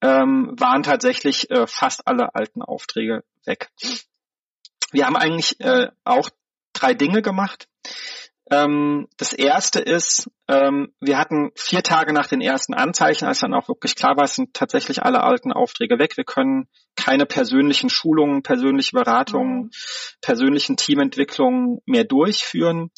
ähm, 0.00 0.54
waren 0.58 0.82
tatsächlich 0.82 1.48
äh, 1.50 1.66
fast 1.68 2.08
alle 2.08 2.34
alten 2.34 2.60
Aufträge 2.60 3.22
weg. 3.44 3.68
Wir 4.90 5.06
haben 5.06 5.16
eigentlich 5.16 5.60
äh, 5.60 5.88
auch 6.02 6.28
drei 6.72 6.94
Dinge 6.94 7.22
gemacht. 7.22 7.68
Ähm, 8.52 9.08
das 9.16 9.32
erste 9.32 9.80
ist, 9.80 10.30
ähm, 10.46 10.92
wir 11.00 11.16
hatten 11.16 11.52
vier 11.54 11.82
Tage 11.82 12.12
nach 12.12 12.26
den 12.26 12.42
ersten 12.42 12.74
Anzeichen, 12.74 13.24
als 13.24 13.40
dann 13.40 13.54
auch 13.54 13.68
wirklich 13.68 13.96
klar 13.96 14.16
war, 14.16 14.24
es 14.24 14.34
sind 14.34 14.52
tatsächlich 14.52 15.02
alle 15.02 15.22
alten 15.22 15.52
Aufträge 15.52 15.98
weg. 15.98 16.18
Wir 16.18 16.24
können 16.24 16.68
keine 16.94 17.24
persönlichen 17.24 17.88
Schulungen, 17.88 18.42
persönliche 18.42 18.92
Beratungen, 18.94 19.62
mhm. 19.62 19.70
persönlichen 20.20 20.76
Teamentwicklungen 20.76 21.78
mehr 21.86 22.04
durchführen. 22.04 22.90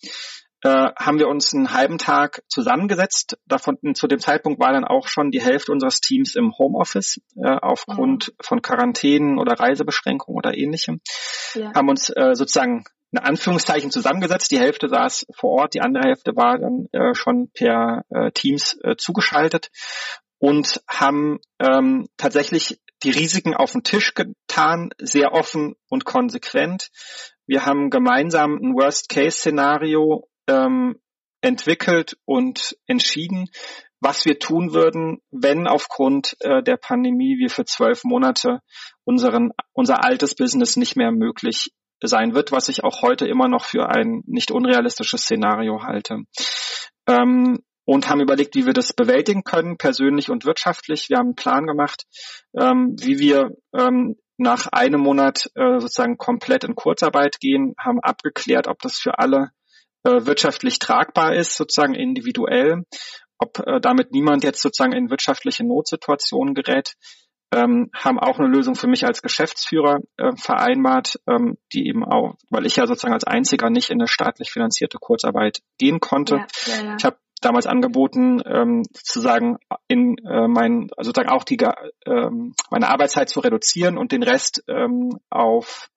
Äh, 0.63 0.91
haben 0.99 1.21
wir 1.21 1.29
uns 1.29 1.55
einen 1.55 1.73
halben 1.73 1.99
Tag 1.99 2.43
zusammengesetzt. 2.49 3.39
Davon 3.47 3.77
zu 3.95 4.09
dem 4.09 4.19
Zeitpunkt 4.19 4.59
war 4.59 4.73
dann 4.73 4.85
auch 4.85 5.07
schon 5.07 5.31
die 5.31 5.43
Hälfte 5.43 5.71
unseres 5.71 6.01
Teams 6.01 6.35
im 6.35 6.53
Homeoffice 6.59 7.21
äh, 7.37 7.57
aufgrund 7.63 8.29
mhm. 8.29 8.33
von 8.41 8.63
Quarantänen 8.63 9.39
oder 9.39 9.61
Reisebeschränkungen 9.61 10.37
oder 10.37 10.57
ähnlichem. 10.57 11.01
Ja. 11.55 11.73
Haben 11.75 11.91
uns 11.91 12.09
äh, 12.09 12.35
sozusagen 12.35 12.85
in 13.15 13.19
Anführungszeichen 13.19 13.93
zusammengesetzt. 13.93 14.51
Die 14.51 14.59
Hälfte 14.59 14.89
saß 14.89 15.27
vor 15.33 15.51
Ort, 15.51 15.75
die 15.75 15.81
andere 15.81 16.09
Hälfte 16.09 16.35
war 16.35 16.59
dann 16.59 16.89
äh, 16.91 17.15
schon 17.15 17.49
per 17.55 18.05
äh, 18.11 18.33
Teams 18.33 18.77
äh, 18.83 18.97
zugeschaltet 18.97 19.71
und 20.39 20.83
haben 20.89 21.39
ähm, 21.61 22.09
tatsächlich 22.17 22.81
die 23.05 23.11
Risiken 23.11 23.55
auf 23.55 23.71
den 23.71 23.85
Tisch 23.85 24.15
getan, 24.15 24.91
sehr 24.99 25.33
offen 25.33 25.77
und 25.89 26.05
konsequent. 26.05 26.89
Wir 27.47 27.67
haben 27.67 27.89
gemeinsam 27.89 28.57
ein 28.57 28.75
Worst-Case-Szenario 28.75 30.29
ähm, 30.49 30.97
entwickelt 31.41 32.17
und 32.25 32.77
entschieden, 32.87 33.49
was 34.01 34.25
wir 34.25 34.41
tun 34.41 34.73
würden, 34.73 35.21
wenn 35.31 35.69
aufgrund 35.69 36.37
äh, 36.41 36.65
der 36.65 36.79
Pandemie 36.79 37.39
wir 37.39 37.49
für 37.49 37.65
zwölf 37.65 38.03
Monate 38.03 38.61
unseren, 39.05 39.53
unser 39.73 40.03
altes 40.05 40.35
Business 40.35 40.77
nicht 40.77 40.97
mehr 40.97 41.13
möglich 41.13 41.71
sein 42.09 42.35
wird, 42.35 42.53
was 42.53 42.69
ich 42.69 42.85
auch 42.85 43.03
heute 43.03 43.27
immer 43.27 43.49
noch 43.49 43.65
für 43.65 43.89
ein 43.89 44.23
nicht 44.27 44.51
unrealistisches 44.51 45.23
Szenario 45.23 45.83
halte. 45.83 46.19
Ähm, 47.07 47.59
und 47.87 48.09
haben 48.09 48.21
überlegt, 48.21 48.55
wie 48.55 48.67
wir 48.67 48.73
das 48.73 48.93
bewältigen 48.93 49.45
können, 49.45 49.77
persönlich 49.77 50.31
und 50.31 50.45
wirtschaftlich. 50.47 51.11
Wir 51.11 51.19
haben 51.19 51.29
einen 51.29 51.35
Plan 51.35 51.67
gemacht, 51.67 52.05
ähm, 52.59 52.97
wie 52.99 53.19
wir 53.19 53.51
ähm, 53.77 54.17
nach 54.37 54.67
einem 54.69 55.01
Monat 55.01 55.51
äh, 55.55 55.81
sozusagen 55.81 56.17
komplett 56.17 56.65
in 56.65 56.75
Kurzarbeit 56.75 57.39
gehen, 57.41 57.75
haben 57.79 58.01
abgeklärt, 58.01 58.69
ob 58.69 58.81
das 58.81 58.99
für 58.99 59.19
alle 59.19 59.51
äh, 60.05 60.27
wirtschaftlich 60.27 60.79
tragbar 60.79 61.35
ist, 61.35 61.57
sozusagen 61.57 61.95
individuell, 61.95 62.85
ob 63.39 63.59
äh, 63.61 63.81
damit 63.81 64.13
niemand 64.13 64.45
jetzt 64.45 64.63
sozusagen 64.63 64.93
in 64.93 65.11
wirtschaftliche 65.11 65.65
Notsituationen 65.65 66.55
gerät, 66.55 66.95
ähm, 67.55 67.91
haben 67.95 68.19
auch 68.19 68.39
eine 68.39 68.49
Lösung 68.49 68.75
für 68.75 68.89
mich 68.89 69.07
als 69.07 69.23
Geschäftsführer 69.23 70.01
äh, 70.17 70.33
vereinbart, 70.37 71.21
ähm, 71.29 71.57
die 71.73 71.87
eben 71.87 72.05
auch, 72.05 72.35
weil 72.51 72.67
ich 72.67 72.77
ja 72.77 72.87
sozusagen 72.87 73.15
als 73.15 73.25
einziger 73.25 73.71
nicht 73.71 73.91
in 73.91 74.01
eine 74.01 74.09
staatlich 74.09 74.51
finanzierte 74.51 74.99
Kurzarbeit 74.99 75.61
gehen 75.79 76.01
konnte. 76.01 76.37
Ja, 76.37 76.47
ja, 76.67 76.85
ja. 76.85 76.97
Ich 76.99 77.05
habe 77.05 77.17
damals 77.41 77.67
angeboten, 77.67 78.43
ähm, 78.45 78.83
sozusagen 78.93 79.59
in 79.87 80.17
äh, 80.27 80.49
mein, 80.49 80.91
also 80.97 81.11
sozusagen 81.11 81.31
auch 81.31 81.45
die 81.45 81.59
ähm, 82.07 82.55
meine 82.71 82.89
Arbeitszeit 82.89 83.29
zu 83.29 83.41
reduzieren 83.41 83.99
und 83.99 84.13
den 84.13 84.23
Rest 84.23 84.65
ähm, 84.67 85.19
auf 85.31 85.91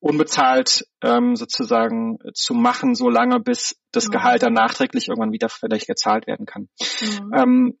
unbezahlt 0.00 0.86
ähm, 1.02 1.36
sozusagen 1.36 2.18
zu 2.34 2.54
machen, 2.54 2.94
so 2.94 3.08
lange 3.10 3.38
bis 3.38 3.76
das 3.92 4.08
mhm. 4.08 4.12
Gehalt 4.12 4.42
dann 4.42 4.54
nachträglich 4.54 5.08
irgendwann 5.08 5.32
wieder 5.32 5.48
vielleicht 5.48 5.86
gezahlt 5.86 6.26
werden 6.26 6.46
kann. 6.46 6.68
Mhm. 7.00 7.32
Ähm, 7.34 7.78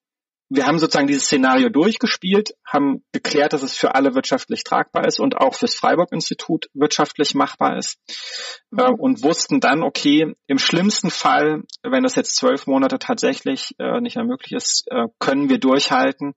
wir 0.50 0.66
haben 0.66 0.78
sozusagen 0.78 1.06
dieses 1.06 1.24
Szenario 1.24 1.68
durchgespielt, 1.68 2.54
haben 2.66 3.04
geklärt, 3.12 3.52
dass 3.52 3.62
es 3.62 3.76
für 3.76 3.94
alle 3.94 4.14
wirtschaftlich 4.14 4.64
tragbar 4.64 5.06
ist 5.06 5.20
und 5.20 5.36
auch 5.36 5.54
fürs 5.54 5.74
Freiburg-Institut 5.74 6.70
wirtschaftlich 6.72 7.34
machbar 7.34 7.76
ist 7.76 7.98
mhm. 8.70 8.78
äh, 8.78 8.90
und 8.90 9.22
wussten 9.22 9.60
dann, 9.60 9.82
okay, 9.82 10.34
im 10.46 10.58
schlimmsten 10.58 11.10
Fall, 11.10 11.64
wenn 11.82 12.02
das 12.02 12.14
jetzt 12.14 12.36
zwölf 12.36 12.66
Monate 12.66 12.98
tatsächlich 12.98 13.74
äh, 13.78 14.00
nicht 14.00 14.16
mehr 14.16 14.24
möglich 14.24 14.52
ist, 14.52 14.86
äh, 14.90 15.08
können 15.18 15.50
wir 15.50 15.58
durchhalten, 15.58 16.34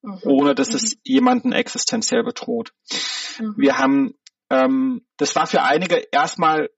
mhm. 0.00 0.20
ohne 0.24 0.54
dass 0.54 0.70
mhm. 0.70 0.76
es 0.76 0.96
jemanden 1.04 1.52
existenziell 1.52 2.24
bedroht. 2.24 2.72
Mhm. 3.38 3.54
Wir 3.58 3.78
haben, 3.78 4.14
ähm, 4.50 5.06
das 5.18 5.36
war 5.36 5.46
für 5.46 5.62
einige 5.62 5.96
erstmal 6.10 6.70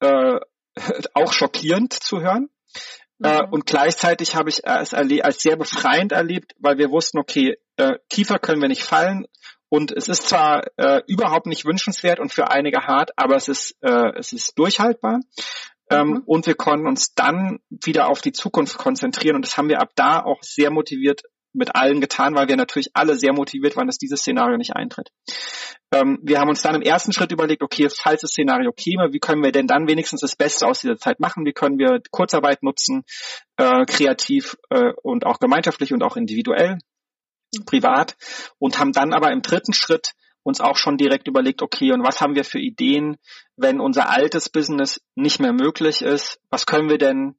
äh, 0.00 0.40
auch 1.14 1.32
schockierend 1.32 1.92
zu 1.92 2.20
hören. 2.20 2.48
Äh, 3.22 3.42
mhm. 3.42 3.52
und 3.52 3.66
gleichzeitig 3.66 4.36
habe 4.36 4.48
ich 4.48 4.64
es 4.64 4.94
als 4.94 5.42
sehr 5.42 5.56
befreiend 5.56 6.12
erlebt, 6.12 6.54
weil 6.58 6.78
wir 6.78 6.90
wussten, 6.90 7.18
okay, 7.18 7.58
äh, 7.76 7.98
Kiefer 8.08 8.38
können 8.38 8.60
wir 8.60 8.68
nicht 8.68 8.84
fallen. 8.84 9.26
Und 9.70 9.92
es 9.92 10.08
ist 10.08 10.28
zwar 10.28 10.62
äh, 10.76 11.02
überhaupt 11.06 11.46
nicht 11.46 11.66
wünschenswert 11.66 12.20
und 12.20 12.32
für 12.32 12.50
einige 12.50 12.86
hart, 12.86 13.10
aber 13.16 13.36
es 13.36 13.48
ist, 13.48 13.76
äh, 13.82 14.12
es 14.16 14.32
ist 14.32 14.58
durchhaltbar. 14.58 15.20
Ähm, 15.90 16.08
mhm. 16.08 16.22
Und 16.26 16.46
wir 16.46 16.54
konnten 16.54 16.86
uns 16.86 17.14
dann 17.14 17.60
wieder 17.68 18.08
auf 18.08 18.20
die 18.20 18.32
Zukunft 18.32 18.78
konzentrieren. 18.78 19.36
Und 19.36 19.44
das 19.44 19.56
haben 19.56 19.68
wir 19.68 19.80
ab 19.80 19.90
da 19.94 20.22
auch 20.22 20.42
sehr 20.42 20.70
motiviert 20.70 21.22
mit 21.52 21.74
allen 21.74 22.00
getan, 22.00 22.34
weil 22.34 22.48
wir 22.48 22.56
natürlich 22.56 22.90
alle 22.94 23.16
sehr 23.16 23.32
motiviert 23.32 23.76
waren, 23.76 23.86
dass 23.86 23.98
dieses 23.98 24.20
Szenario 24.20 24.56
nicht 24.56 24.76
eintritt. 24.76 25.10
Ähm, 25.92 26.18
wir 26.22 26.38
haben 26.38 26.48
uns 26.48 26.62
dann 26.62 26.74
im 26.74 26.82
ersten 26.82 27.12
Schritt 27.12 27.32
überlegt, 27.32 27.62
okay, 27.62 27.88
falls 27.88 28.20
das 28.20 28.30
Szenario 28.30 28.72
käme, 28.72 29.12
wie 29.12 29.20
können 29.20 29.42
wir 29.42 29.52
denn 29.52 29.66
dann 29.66 29.88
wenigstens 29.88 30.20
das 30.20 30.36
Beste 30.36 30.66
aus 30.66 30.80
dieser 30.80 30.98
Zeit 30.98 31.20
machen? 31.20 31.46
Wie 31.46 31.52
können 31.52 31.78
wir 31.78 32.00
Kurzarbeit 32.10 32.62
nutzen, 32.62 33.04
äh, 33.56 33.86
kreativ 33.86 34.56
äh, 34.70 34.92
und 35.02 35.24
auch 35.24 35.38
gemeinschaftlich 35.38 35.92
und 35.92 36.02
auch 36.02 36.16
individuell, 36.16 36.78
privat 37.64 38.16
und 38.58 38.78
haben 38.78 38.92
dann 38.92 39.14
aber 39.14 39.32
im 39.32 39.40
dritten 39.40 39.72
Schritt 39.72 40.12
uns 40.42 40.60
auch 40.60 40.76
schon 40.76 40.96
direkt 40.96 41.28
überlegt, 41.28 41.62
okay, 41.62 41.92
und 41.92 42.02
was 42.02 42.20
haben 42.20 42.34
wir 42.34 42.44
für 42.44 42.58
Ideen, 42.58 43.16
wenn 43.56 43.80
unser 43.80 44.10
altes 44.10 44.48
Business 44.48 45.00
nicht 45.14 45.40
mehr 45.40 45.52
möglich 45.52 46.02
ist? 46.02 46.38
Was 46.50 46.66
können 46.66 46.88
wir 46.88 46.98
denn 46.98 47.36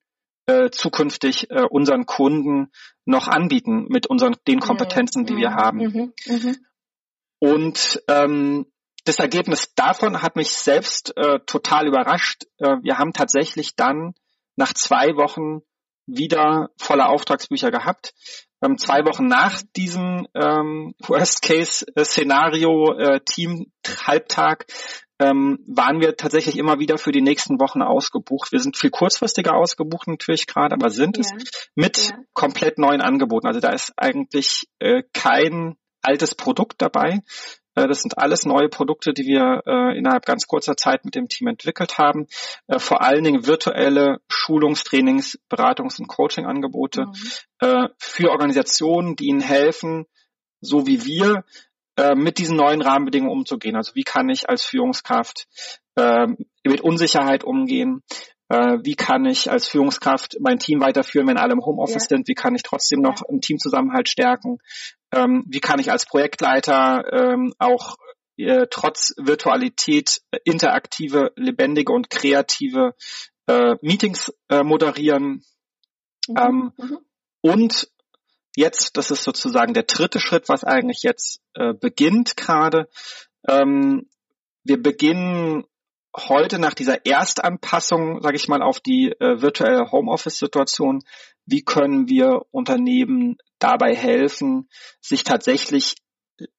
äh, 0.50 0.72
zukünftig 0.72 1.52
äh, 1.52 1.62
unseren 1.70 2.06
Kunden 2.08 2.72
noch 3.06 3.28
anbieten 3.28 3.86
mit 3.90 4.08
unseren 4.08 4.36
den 4.48 4.60
Kompetenzen, 4.60 5.26
die 5.26 5.38
wir 5.38 5.54
haben. 5.54 5.78
Mhm, 5.78 6.14
mh. 6.26 6.56
Und 7.40 8.02
ähm, 8.08 8.66
das 9.06 9.20
Ergebnis 9.20 9.74
davon 9.76 10.22
hat 10.22 10.36
mich 10.36 10.50
selbst 10.50 11.16
äh, 11.16 11.40
total 11.46 11.88
überrascht. 11.88 12.46
Äh, 12.58 12.78
wir 12.82 12.98
haben 12.98 13.14
tatsächlich 13.14 13.76
dann 13.76 14.16
nach 14.56 14.74
zwei 14.74 15.16
Wochen 15.16 15.62
wieder 16.06 16.72
volle 16.78 17.06
Auftragsbücher 17.08 17.70
gehabt. 17.70 18.14
Ähm, 18.62 18.78
zwei 18.78 19.06
Wochen 19.06 19.28
nach 19.28 19.62
diesem 19.76 20.28
ähm, 20.34 20.96
Worst-Case-Szenario 21.00 22.98
äh, 22.98 23.22
ähm, 25.20 25.60
waren 25.68 26.00
wir 26.00 26.16
tatsächlich 26.16 26.58
immer 26.58 26.80
wieder 26.80 26.98
für 26.98 27.12
die 27.12 27.22
nächsten 27.22 27.60
Wochen 27.60 27.82
ausgebucht. 27.82 28.52
Wir 28.52 28.60
sind 28.60 28.78
viel 28.78 28.90
kurzfristiger 28.90 29.54
ausgebucht 29.54 30.08
natürlich 30.08 30.48
gerade, 30.48 30.74
aber 30.74 30.90
sind 30.90 31.18
ja. 31.18 31.22
es 31.22 31.70
mit 31.76 32.10
ja. 32.10 32.18
komplett 32.34 32.78
neuen 32.78 33.02
Angeboten. 33.02 33.48
Also 33.48 33.60
da 33.60 33.70
ist 33.70 33.94
eigentlich 33.98 34.68
äh, 34.80 35.04
kein 35.14 35.76
altes 36.02 36.36
Produkt 36.36 36.82
dabei. 36.82 37.20
Äh, 37.76 37.88
das 37.88 38.02
sind 38.02 38.18
alles 38.18 38.46
neue 38.46 38.70
Produkte, 38.70 39.14
die 39.14 39.26
wir 39.26 39.62
äh, 39.66 39.98
innerhalb 39.98 40.26
ganz 40.26 40.48
kurzer 40.48 40.78
Zeit 40.78 41.06
mit 41.06 41.16
dem 41.16 41.28
Team 41.28 41.48
entwickelt 41.48 41.98
haben. 41.98 42.28
Äh, 42.68 42.80
vor 42.80 43.02
allen 43.02 43.24
Dingen 43.24 43.46
virtuelle 43.46 44.20
Schulungstrainings, 44.30 45.40
Beratungs- 45.50 46.00
und 46.00 46.08
Coaching-Angebote 46.08 47.08
mhm. 47.08 47.14
äh, 47.60 47.90
für 47.98 48.32
Organisationen, 48.32 49.16
die 49.16 49.28
ihnen 49.28 49.42
helfen, 49.42 50.06
so 50.62 50.88
wie 50.88 51.06
wir 51.06 51.44
äh, 52.00 52.16
mit 52.16 52.38
diesen 52.38 52.56
neuen 52.56 52.82
Rahmenbedingungen 52.82 53.38
umzugehen. 53.38 53.76
Also 53.76 53.94
wie 53.94 54.04
kann 54.04 54.30
ich 54.30 54.50
als 54.50 54.64
Führungskraft 54.64 55.48
äh, 55.96 56.28
mit 56.64 56.80
Unsicherheit 56.82 57.44
umgehen? 57.44 58.04
Äh, 58.48 58.78
wie 58.84 58.96
kann 58.96 59.26
ich 59.26 59.52
als 59.52 59.68
Führungskraft 59.68 60.38
mein 60.40 60.60
Team 60.60 60.80
weiterführen, 60.80 61.28
wenn 61.28 61.38
alle 61.38 61.52
im 61.52 61.66
Homeoffice 61.66 62.04
ja. 62.10 62.16
sind? 62.16 62.30
Wie 62.30 62.36
kann 62.36 62.56
ich 62.56 62.64
trotzdem 62.64 63.02
noch 63.02 63.22
einen 63.28 63.42
Teamzusammenhalt 63.42 64.08
stärken? 64.08 64.60
Ähm, 65.12 65.44
wie 65.48 65.60
kann 65.60 65.80
ich 65.80 65.92
als 65.92 66.06
Projektleiter 66.06 67.04
ähm, 67.12 67.54
auch 67.60 67.98
äh, 68.38 68.68
trotz 68.70 69.14
Virtualität 69.18 70.22
äh, 70.32 70.40
interaktive, 70.46 71.34
lebendige 71.36 71.92
und 71.92 72.10
kreative 72.10 72.96
äh, 73.48 73.76
Meetings 73.82 74.34
äh, 74.48 74.64
moderieren? 74.64 75.44
Mhm. 76.30 76.38
Ähm, 76.38 76.72
mhm. 76.78 76.98
Und 77.42 77.90
jetzt, 78.60 78.98
das 78.98 79.10
ist 79.10 79.24
sozusagen 79.24 79.74
der 79.74 79.84
dritte 79.84 80.20
Schritt, 80.20 80.50
was 80.50 80.64
eigentlich 80.64 81.02
jetzt 81.02 81.42
äh, 81.54 81.74
beginnt 81.74 82.38
gerade. 82.38 82.90
Ähm, 83.48 84.10
wir 84.64 84.82
beginnen 84.82 85.64
heute 86.16 86.60
nach 86.60 86.74
dieser 86.74 87.06
Erstanpassung, 87.06 88.22
sage 88.22 88.36
ich 88.36 88.48
mal, 88.48 88.62
auf 88.62 88.80
die 88.80 89.12
äh, 89.12 89.42
virtuelle 89.42 89.92
Homeoffice-Situation, 89.92 91.04
wie 91.46 91.64
können 91.64 92.10
wir 92.10 92.42
Unternehmen 92.52 93.38
dabei 93.60 93.96
helfen, 93.96 94.70
sich 95.02 95.24
tatsächlich 95.24 95.96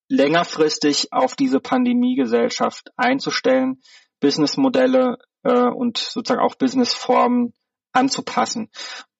längerfristig 0.08 1.12
auf 1.12 1.36
diese 1.36 1.60
Pandemiegesellschaft 1.60 2.90
einzustellen, 2.96 3.82
Businessmodelle 4.20 5.18
äh, 5.44 5.68
und 5.68 5.98
sozusagen 5.98 6.40
auch 6.40 6.54
Businessformen 6.54 7.52
anzupassen 7.92 8.70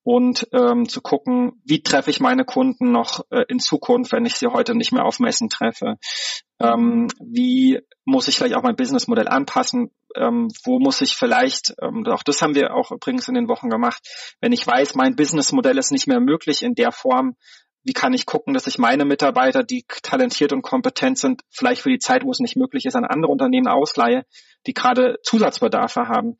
und 0.02 0.48
ähm, 0.52 0.88
zu 0.88 1.00
gucken, 1.00 1.60
wie 1.64 1.82
treffe 1.82 2.10
ich 2.10 2.20
meine 2.20 2.44
Kunden 2.44 2.90
noch 2.90 3.24
äh, 3.30 3.44
in 3.48 3.58
Zukunft, 3.58 4.12
wenn 4.12 4.24
ich 4.24 4.34
sie 4.34 4.46
heute 4.46 4.74
nicht 4.74 4.92
mehr 4.92 5.04
auf 5.04 5.18
Messen 5.18 5.48
treffe. 5.48 5.96
Ähm, 6.58 7.08
wie 7.20 7.80
muss 8.04 8.28
ich 8.28 8.36
vielleicht 8.36 8.54
auch 8.54 8.62
mein 8.62 8.76
Businessmodell 8.76 9.28
anpassen? 9.28 9.90
Ähm, 10.16 10.48
wo 10.64 10.78
muss 10.78 11.00
ich 11.00 11.16
vielleicht, 11.16 11.74
ähm, 11.82 12.04
auch 12.06 12.22
das 12.22 12.40
haben 12.42 12.54
wir 12.54 12.74
auch 12.74 12.90
übrigens 12.90 13.28
in 13.28 13.34
den 13.34 13.48
Wochen 13.48 13.68
gemacht, 13.68 14.02
wenn 14.40 14.52
ich 14.52 14.66
weiß, 14.66 14.94
mein 14.94 15.16
Businessmodell 15.16 15.78
ist 15.78 15.92
nicht 15.92 16.06
mehr 16.06 16.20
möglich 16.20 16.62
in 16.62 16.74
der 16.74 16.92
Form, 16.92 17.36
wie 17.82 17.92
kann 17.92 18.12
ich 18.12 18.26
gucken, 18.26 18.52
dass 18.52 18.66
ich 18.66 18.78
meine 18.78 19.04
Mitarbeiter, 19.04 19.62
die 19.62 19.84
talentiert 20.02 20.52
und 20.52 20.62
kompetent 20.62 21.18
sind, 21.18 21.42
vielleicht 21.50 21.82
für 21.82 21.90
die 21.90 21.98
Zeit, 21.98 22.24
wo 22.24 22.30
es 22.30 22.40
nicht 22.40 22.56
möglich 22.56 22.84
ist, 22.84 22.96
an 22.96 23.04
andere 23.04 23.32
Unternehmen 23.32 23.68
ausleihe, 23.68 24.26
die 24.66 24.74
gerade 24.74 25.18
Zusatzbedarfe 25.22 26.08
haben. 26.08 26.36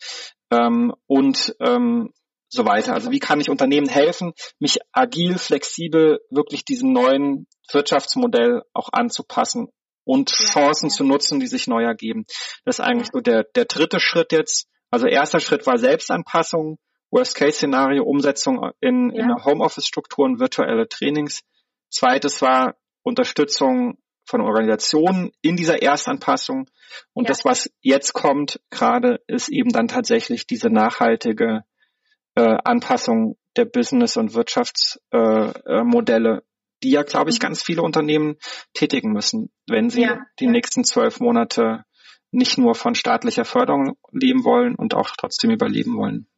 Ähm, 0.50 0.92
und 1.06 1.56
ähm, 1.60 2.12
so 2.50 2.66
weiter. 2.66 2.92
Also 2.92 3.10
wie 3.10 3.20
kann 3.20 3.40
ich 3.40 3.48
Unternehmen 3.48 3.88
helfen, 3.88 4.32
mich 4.58 4.78
agil, 4.92 5.38
flexibel 5.38 6.20
wirklich 6.30 6.64
diesem 6.64 6.92
neuen 6.92 7.46
Wirtschaftsmodell 7.72 8.62
auch 8.74 8.88
anzupassen 8.92 9.68
und 10.04 10.30
ja, 10.30 10.46
Chancen 10.46 10.88
ja. 10.88 10.94
zu 10.94 11.04
nutzen, 11.04 11.40
die 11.40 11.46
sich 11.46 11.68
neu 11.68 11.84
ergeben. 11.84 12.24
Das 12.64 12.78
ist 12.78 12.84
eigentlich 12.84 13.08
ja. 13.08 13.12
so 13.14 13.20
der, 13.20 13.44
der 13.54 13.64
dritte 13.66 14.00
Schritt 14.00 14.32
jetzt. 14.32 14.66
Also 14.90 15.06
erster 15.06 15.38
Schritt 15.38 15.66
war 15.66 15.78
Selbstanpassung, 15.78 16.78
Worst-Case-Szenario, 17.12 18.02
Umsetzung 18.04 18.70
in, 18.80 19.10
in 19.10 19.44
Homeoffice-Strukturen, 19.44 20.40
virtuelle 20.40 20.88
Trainings. 20.88 21.42
Zweites 21.90 22.42
war 22.42 22.76
Unterstützung 23.02 23.98
von 24.24 24.40
Organisationen 24.40 25.32
in 25.42 25.56
dieser 25.56 25.82
Erstanpassung. 25.82 26.68
Und 27.12 27.28
das, 27.28 27.44
was 27.44 27.70
jetzt 27.80 28.12
kommt 28.12 28.60
gerade, 28.70 29.20
ist 29.26 29.48
eben 29.48 29.70
dann 29.70 29.88
tatsächlich 29.88 30.46
diese 30.46 30.70
nachhaltige 30.70 31.62
äh, 32.34 32.56
Anpassung 32.64 33.36
der 33.56 33.64
Business- 33.64 34.16
und 34.16 34.34
Wirtschaftsmodelle, 34.34 36.38
äh, 36.38 36.42
die 36.82 36.90
ja, 36.90 37.02
glaube 37.02 37.30
ich, 37.30 37.38
mhm. 37.38 37.42
ganz 37.42 37.62
viele 37.62 37.82
Unternehmen 37.82 38.36
tätigen 38.74 39.12
müssen, 39.12 39.50
wenn 39.66 39.90
sie 39.90 40.02
ja, 40.02 40.20
die 40.38 40.46
nächsten 40.46 40.84
zwölf 40.84 41.20
Monate 41.20 41.84
nicht 42.32 42.58
nur 42.58 42.74
von 42.74 42.94
staatlicher 42.94 43.44
Förderung 43.44 43.96
leben 44.12 44.44
wollen 44.44 44.76
und 44.76 44.94
auch 44.94 45.10
trotzdem 45.18 45.50
überleben 45.50 45.96
wollen. 45.96 46.28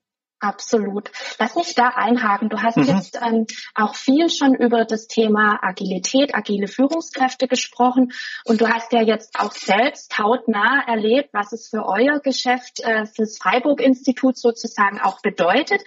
Absolut. 0.42 1.12
Lass 1.38 1.54
mich 1.54 1.76
da 1.76 1.90
einhaken. 1.94 2.48
Du 2.48 2.60
hast 2.60 2.76
mhm. 2.76 2.82
jetzt 2.82 3.16
ähm, 3.24 3.46
auch 3.76 3.94
viel 3.94 4.28
schon 4.28 4.56
über 4.56 4.84
das 4.84 5.06
Thema 5.06 5.60
Agilität, 5.62 6.34
agile 6.34 6.66
Führungskräfte 6.66 7.46
gesprochen 7.46 8.12
und 8.44 8.60
du 8.60 8.68
hast 8.68 8.92
ja 8.92 9.02
jetzt 9.02 9.38
auch 9.38 9.52
selbst 9.52 10.18
hautnah 10.18 10.82
erlebt, 10.88 11.28
was 11.32 11.52
es 11.52 11.68
für 11.68 11.86
euer 11.86 12.18
Geschäft, 12.18 12.80
äh, 12.80 13.06
fürs 13.06 13.38
Freiburg-Institut 13.38 14.36
sozusagen 14.36 15.00
auch 15.00 15.22
bedeutet. 15.22 15.82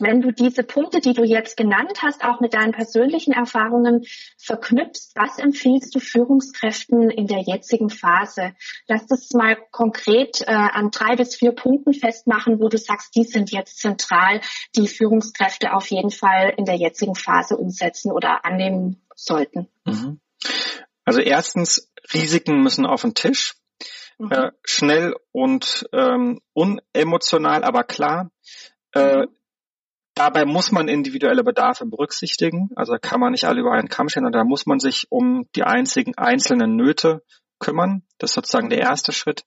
Wenn 0.00 0.20
du 0.20 0.32
diese 0.32 0.62
Punkte, 0.62 1.00
die 1.00 1.12
du 1.12 1.24
jetzt 1.24 1.56
genannt 1.56 1.98
hast, 2.02 2.24
auch 2.24 2.40
mit 2.40 2.54
deinen 2.54 2.72
persönlichen 2.72 3.32
Erfahrungen 3.32 4.04
verknüpfst, 4.36 5.12
was 5.14 5.38
empfiehlst 5.38 5.94
du 5.94 6.00
Führungskräften 6.00 7.10
in 7.10 7.26
der 7.26 7.40
jetzigen 7.40 7.90
Phase? 7.90 8.54
Lass 8.86 9.06
das 9.06 9.30
mal 9.32 9.56
konkret 9.70 10.42
äh, 10.42 10.52
an 10.52 10.90
drei 10.90 11.16
bis 11.16 11.34
vier 11.36 11.52
Punkten 11.52 11.94
festmachen, 11.94 12.60
wo 12.60 12.68
du 12.68 12.78
sagst, 12.78 13.14
die 13.16 13.24
sind 13.24 13.50
jetzt 13.50 13.78
zentral, 13.80 14.40
die 14.76 14.88
Führungskräfte 14.88 15.72
auf 15.72 15.88
jeden 15.88 16.10
Fall 16.10 16.54
in 16.56 16.64
der 16.64 16.76
jetzigen 16.76 17.14
Phase 17.14 17.56
umsetzen 17.56 18.12
oder 18.12 18.44
annehmen 18.44 19.02
sollten. 19.14 19.68
Mhm. 19.84 20.20
Also 21.04 21.20
erstens, 21.20 21.90
Risiken 22.12 22.62
müssen 22.62 22.86
auf 22.86 23.02
den 23.02 23.14
Tisch. 23.14 23.56
Mhm. 24.18 24.32
Äh, 24.32 24.50
schnell 24.64 25.14
und 25.32 25.88
ähm, 25.92 26.40
unemotional, 26.52 27.64
aber 27.64 27.84
klar. 27.84 28.30
Äh, 28.92 29.18
mhm. 29.18 29.28
Dabei 30.18 30.44
muss 30.44 30.72
man 30.72 30.88
individuelle 30.88 31.44
Bedarfe 31.44 31.86
berücksichtigen. 31.86 32.70
Also 32.74 32.96
kann 33.00 33.20
man 33.20 33.30
nicht 33.30 33.44
alle 33.44 33.60
über 33.60 33.70
einen 33.70 33.88
Kamm 33.88 34.08
stellen 34.08 34.26
und 34.26 34.34
da 34.34 34.42
muss 34.42 34.66
man 34.66 34.80
sich 34.80 35.06
um 35.10 35.46
die 35.54 35.62
einzigen 35.62 36.18
einzelnen 36.18 36.74
Nöte 36.74 37.22
kümmern. 37.60 38.02
Das 38.18 38.30
ist 38.30 38.34
sozusagen 38.34 38.68
der 38.68 38.80
erste 38.80 39.12
Schritt. 39.12 39.44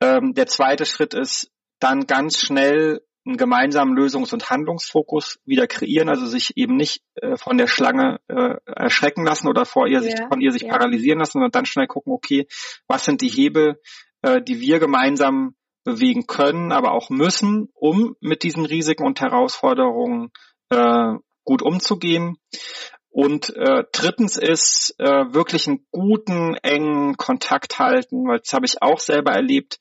Ähm, 0.00 0.34
der 0.34 0.48
zweite 0.48 0.86
Schritt 0.86 1.14
ist 1.14 1.52
dann 1.78 2.08
ganz 2.08 2.40
schnell 2.40 3.02
einen 3.24 3.36
gemeinsamen 3.36 3.96
Lösungs- 3.96 4.32
und 4.32 4.50
Handlungsfokus 4.50 5.38
wieder 5.44 5.68
kreieren, 5.68 6.08
also 6.08 6.26
sich 6.26 6.56
eben 6.56 6.74
nicht 6.74 7.04
äh, 7.14 7.36
von 7.36 7.56
der 7.56 7.68
Schlange 7.68 8.18
äh, 8.26 8.56
erschrecken 8.66 9.24
lassen 9.24 9.46
oder 9.46 9.64
vor 9.64 9.86
ihr 9.86 10.02
sich, 10.02 10.16
von 10.28 10.40
ihr 10.40 10.50
sich 10.50 10.62
ja. 10.62 10.70
paralysieren 10.70 11.20
lassen, 11.20 11.34
sondern 11.34 11.52
dann 11.52 11.66
schnell 11.66 11.86
gucken, 11.86 12.12
okay, 12.12 12.48
was 12.88 13.04
sind 13.04 13.20
die 13.20 13.28
Hebel, 13.28 13.80
äh, 14.22 14.42
die 14.42 14.58
wir 14.58 14.80
gemeinsam 14.80 15.54
bewegen 15.84 16.26
können, 16.26 16.72
aber 16.72 16.92
auch 16.92 17.10
müssen, 17.10 17.68
um 17.74 18.16
mit 18.20 18.42
diesen 18.42 18.64
Risiken 18.64 19.04
und 19.04 19.20
Herausforderungen 19.20 20.30
äh, 20.70 21.14
gut 21.44 21.62
umzugehen. 21.62 22.38
Und 23.10 23.54
äh, 23.56 23.84
drittens 23.92 24.38
ist 24.38 24.94
äh, 24.98 25.34
wirklich 25.34 25.68
einen 25.68 25.86
guten, 25.90 26.54
engen 26.62 27.16
Kontakt 27.16 27.78
halten, 27.78 28.26
weil 28.26 28.38
das 28.38 28.54
habe 28.54 28.64
ich 28.64 28.80
auch 28.80 29.00
selber 29.00 29.32
erlebt. 29.32 29.78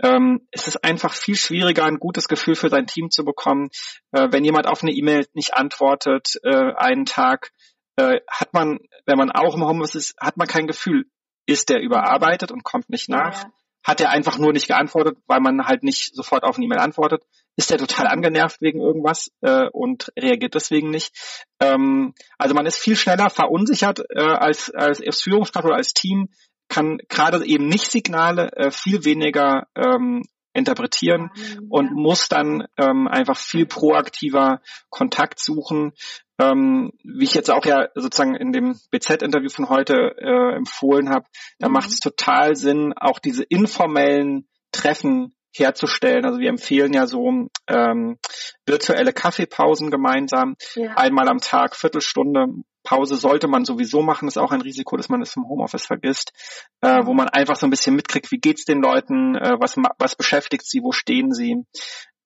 Ähm, 0.00 0.46
es 0.52 0.68
ist 0.68 0.84
einfach 0.84 1.12
viel 1.12 1.34
schwieriger, 1.34 1.84
ein 1.84 1.98
gutes 1.98 2.28
Gefühl 2.28 2.54
für 2.54 2.68
sein 2.68 2.86
Team 2.86 3.10
zu 3.10 3.24
bekommen. 3.24 3.70
Äh, 4.12 4.28
wenn 4.30 4.44
jemand 4.44 4.68
auf 4.68 4.82
eine 4.82 4.92
E-Mail 4.92 5.26
nicht 5.34 5.54
antwortet, 5.54 6.38
äh, 6.44 6.72
einen 6.76 7.04
Tag, 7.04 7.50
äh, 7.96 8.20
hat 8.30 8.54
man, 8.54 8.78
wenn 9.06 9.18
man 9.18 9.32
auch 9.32 9.56
im 9.56 9.64
Homeoffice 9.64 9.96
ist, 9.96 10.14
hat 10.20 10.36
man 10.36 10.46
kein 10.46 10.68
Gefühl, 10.68 11.06
ist 11.46 11.70
der 11.70 11.80
überarbeitet 11.80 12.52
und 12.52 12.62
kommt 12.62 12.90
nicht 12.90 13.08
nach. 13.08 13.42
Ja 13.42 13.52
hat 13.84 14.00
er 14.00 14.10
einfach 14.10 14.38
nur 14.38 14.52
nicht 14.52 14.66
geantwortet, 14.66 15.18
weil 15.26 15.40
man 15.40 15.66
halt 15.66 15.82
nicht 15.82 16.14
sofort 16.14 16.44
auf 16.44 16.56
eine 16.56 16.66
E-Mail 16.66 16.78
antwortet. 16.78 17.22
Ist 17.56 17.70
er 17.70 17.78
total 17.78 18.06
angenervt 18.06 18.60
wegen 18.60 18.80
irgendwas 18.80 19.30
äh, 19.40 19.66
und 19.72 20.12
reagiert 20.18 20.54
deswegen 20.54 20.90
nicht. 20.90 21.12
Ähm, 21.60 22.14
also 22.36 22.54
man 22.54 22.66
ist 22.66 22.76
viel 22.78 22.96
schneller 22.96 23.30
verunsichert 23.30 24.00
äh, 24.10 24.20
als, 24.20 24.70
als, 24.70 25.00
als 25.00 25.22
Führungskraft 25.22 25.66
oder 25.66 25.76
als 25.76 25.94
Team, 25.94 26.28
kann 26.68 26.98
gerade 27.08 27.44
eben 27.46 27.66
nicht 27.66 27.90
Signale 27.90 28.52
äh, 28.52 28.70
viel 28.70 29.04
weniger 29.04 29.66
ähm, 29.74 30.22
interpretieren 30.52 31.30
ja. 31.34 31.60
und 31.68 31.92
muss 31.92 32.28
dann 32.28 32.66
ähm, 32.76 33.08
einfach 33.08 33.36
viel 33.36 33.66
proaktiver 33.66 34.60
Kontakt 34.90 35.40
suchen. 35.40 35.92
Ähm, 36.40 36.92
wie 37.02 37.24
ich 37.24 37.34
jetzt 37.34 37.50
auch 37.50 37.66
ja 37.66 37.88
sozusagen 37.94 38.36
in 38.36 38.52
dem 38.52 38.78
BZ-Interview 38.90 39.48
von 39.48 39.68
heute 39.68 39.94
äh, 40.18 40.56
empfohlen 40.56 41.10
habe, 41.10 41.26
da 41.58 41.68
mhm. 41.68 41.74
macht 41.74 41.90
es 41.90 41.98
total 41.98 42.54
Sinn, 42.54 42.92
auch 42.96 43.18
diese 43.18 43.42
informellen 43.42 44.46
Treffen 44.70 45.34
herzustellen. 45.54 46.24
Also 46.24 46.38
wir 46.38 46.48
empfehlen 46.48 46.92
ja 46.92 47.06
so 47.06 47.48
ähm, 47.66 48.18
virtuelle 48.66 49.12
Kaffeepausen 49.12 49.90
gemeinsam, 49.90 50.56
ja. 50.74 50.92
einmal 50.94 51.28
am 51.28 51.38
Tag, 51.38 51.74
Viertelstunde, 51.74 52.46
Pause 52.84 53.16
sollte 53.16 53.48
man 53.48 53.64
sowieso 53.64 54.02
machen, 54.02 54.26
das 54.26 54.36
ist 54.36 54.42
auch 54.42 54.52
ein 54.52 54.62
Risiko, 54.62 54.96
dass 54.96 55.10
man 55.10 55.20
es 55.20 55.36
im 55.36 55.46
Homeoffice 55.46 55.84
vergisst, 55.84 56.32
äh, 56.80 57.04
wo 57.04 57.12
man 57.12 57.28
einfach 57.28 57.56
so 57.56 57.66
ein 57.66 57.70
bisschen 57.70 57.94
mitkriegt, 57.94 58.30
wie 58.30 58.38
geht's 58.38 58.64
den 58.64 58.80
Leuten, 58.80 59.34
äh, 59.34 59.56
was, 59.58 59.76
was 59.98 60.16
beschäftigt 60.16 60.66
sie, 60.66 60.80
wo 60.82 60.92
stehen 60.92 61.32
sie, 61.32 61.64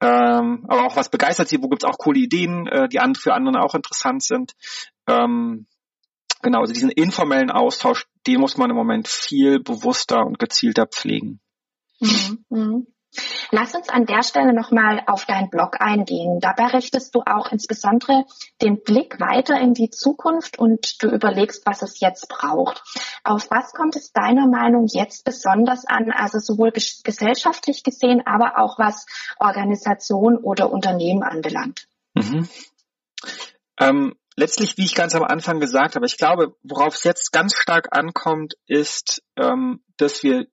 ähm, 0.03 0.65
aber 0.67 0.87
auch 0.87 0.97
was 0.97 1.09
begeistert 1.09 1.49
sie, 1.49 1.63
wo 1.63 1.69
gibt's 1.69 1.85
auch 1.85 1.97
coole 1.97 2.19
Ideen, 2.19 2.67
äh, 2.67 2.89
die 2.89 2.99
an, 2.99 3.15
für 3.15 3.35
andere 3.35 3.63
auch 3.63 3.77
interessant 3.77 4.25
sind. 4.25 4.53
Ähm, 5.07 5.67
genau, 6.43 6.59
also 6.59 6.73
diesen 6.73 6.91
informellen 6.91 7.53
Austausch, 7.53 8.07
den 8.27 8.41
muss 8.41 8.57
man 8.57 8.69
im 8.69 8.77
Moment 8.77 9.07
viel 9.07 9.61
bewusster 9.61 10.27
und 10.27 10.41
gezielter 10.41 10.87
pflegen. 10.89 11.41
Mhm. 12.01 12.89
Lass 13.51 13.75
uns 13.75 13.91
an 13.91 14.07
der 14.07 14.23
Stelle 14.23 14.55
nochmal 14.55 15.03
auf 15.07 15.27
deinen 15.27 15.51
Blog 15.51 15.81
eingehen. 15.81 16.41
Dabei 16.41 16.69
richtest 16.69 17.15
du 17.15 17.21
auch 17.21 17.53
insbesondere 17.53 18.25
den 18.63 18.83
Blick 18.83 19.21
weiter 19.21 19.61
in 19.61 19.75
die 19.75 19.91
Zukunft 19.91 20.59
und 20.59 21.03
du 21.03 21.09
überlegst, 21.09 21.67
was 21.67 21.83
es 21.83 22.01
jetzt 22.01 22.29
braucht. 22.29 22.83
Auf 23.25 23.51
was 23.51 23.75
kommt 23.75 23.97
es 23.97 24.13
deiner 24.13 24.47
Meinung 24.47 24.87
jetzt 24.87 25.25
besonders 25.25 25.85
an, 25.85 26.11
also 26.11 26.39
sowohl 26.39 26.73
gesellschaftlich 26.73 27.83
gesehen, 27.83 28.23
aber 28.25 28.59
auch 28.59 28.79
was 28.79 29.07
Organisation 29.39 30.39
oder 30.39 30.73
Unternehmen 30.73 31.23
anbelangt? 31.23 31.87
Mhm. 32.15 32.49
Ähm, 33.79 34.17
letztlich, 34.37 34.79
wie 34.79 34.85
ich 34.85 34.95
ganz 34.95 35.15
am 35.15 35.25
Anfang 35.25 35.61
gesagt 35.61 35.97
habe, 35.97 36.07
ich 36.07 36.17
glaube, 36.17 36.55
worauf 36.63 36.95
es 36.95 37.05
jetzt 37.05 37.33
ganz 37.33 37.55
stark 37.55 37.89
ankommt, 37.91 38.55
ist, 38.67 39.23
ähm, 39.37 39.83
dass 39.99 40.23
wir 40.23 40.47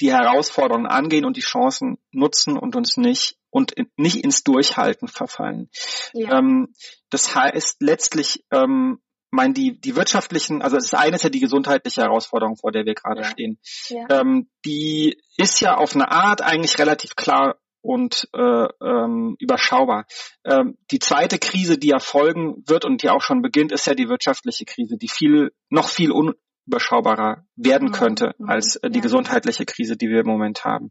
die 0.00 0.12
Herausforderungen 0.12 0.86
angehen 0.86 1.24
und 1.24 1.36
die 1.36 1.42
Chancen 1.42 1.98
nutzen 2.10 2.56
und 2.56 2.76
uns 2.76 2.96
nicht 2.96 3.36
und 3.50 3.72
in, 3.72 3.90
nicht 3.96 4.24
ins 4.24 4.44
Durchhalten 4.44 5.08
verfallen. 5.08 5.70
Ja. 6.12 6.38
Ähm, 6.38 6.74
das 7.10 7.34
heißt 7.34 7.76
letztlich, 7.80 8.44
ähm, 8.50 9.00
mein, 9.30 9.54
die, 9.54 9.80
die 9.80 9.94
wirtschaftlichen, 9.94 10.62
also 10.62 10.76
das 10.76 10.92
eine 10.94 11.16
ist 11.16 11.22
ja 11.22 11.30
die 11.30 11.40
gesundheitliche 11.40 12.02
Herausforderung, 12.02 12.56
vor 12.56 12.72
der 12.72 12.84
wir 12.84 12.94
gerade 12.94 13.22
ja. 13.22 13.28
stehen. 13.28 13.58
Ja. 13.88 14.06
Ähm, 14.10 14.48
die 14.64 15.20
ist 15.36 15.60
ja 15.60 15.76
auf 15.76 15.94
eine 15.94 16.10
Art 16.10 16.42
eigentlich 16.42 16.78
relativ 16.78 17.14
klar 17.14 17.56
und 17.82 18.28
äh, 18.34 18.66
ähm, 18.82 19.36
überschaubar. 19.38 20.06
Ähm, 20.44 20.76
die 20.90 20.98
zweite 20.98 21.38
Krise, 21.38 21.78
die 21.78 21.88
ja 21.88 21.98
folgen 21.98 22.62
wird 22.66 22.84
und 22.84 23.02
die 23.02 23.10
auch 23.10 23.22
schon 23.22 23.42
beginnt, 23.42 23.72
ist 23.72 23.86
ja 23.86 23.94
die 23.94 24.08
wirtschaftliche 24.08 24.64
Krise, 24.64 24.96
die 24.96 25.08
viel 25.08 25.52
noch 25.68 25.88
viel 25.88 26.12
un 26.12 26.34
überschaubarer 26.70 27.44
werden 27.56 27.88
mhm. 27.88 27.92
könnte 27.92 28.34
mhm. 28.38 28.48
als 28.48 28.76
äh, 28.76 28.90
die 28.90 28.98
ja. 28.98 29.02
gesundheitliche 29.02 29.66
Krise, 29.66 29.96
die 29.96 30.08
wir 30.08 30.20
im 30.20 30.26
Moment 30.26 30.64
haben. 30.64 30.90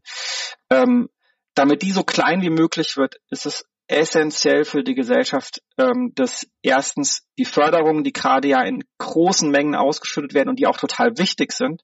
Ähm, 0.70 1.08
damit 1.54 1.82
die 1.82 1.90
so 1.90 2.04
klein 2.04 2.42
wie 2.42 2.50
möglich 2.50 2.96
wird, 2.96 3.16
ist 3.30 3.46
es 3.46 3.64
essentiell 3.88 4.64
für 4.64 4.84
die 4.84 4.94
Gesellschaft, 4.94 5.62
ähm, 5.78 6.12
dass 6.14 6.46
erstens 6.62 7.26
die 7.40 7.46
Förderungen, 7.46 8.04
die 8.04 8.12
gerade 8.12 8.48
ja 8.48 8.60
in 8.60 8.84
großen 8.98 9.50
Mengen 9.50 9.74
ausgeschüttet 9.74 10.34
werden 10.34 10.50
und 10.50 10.58
die 10.58 10.66
auch 10.66 10.76
total 10.76 11.16
wichtig 11.16 11.52
sind, 11.52 11.80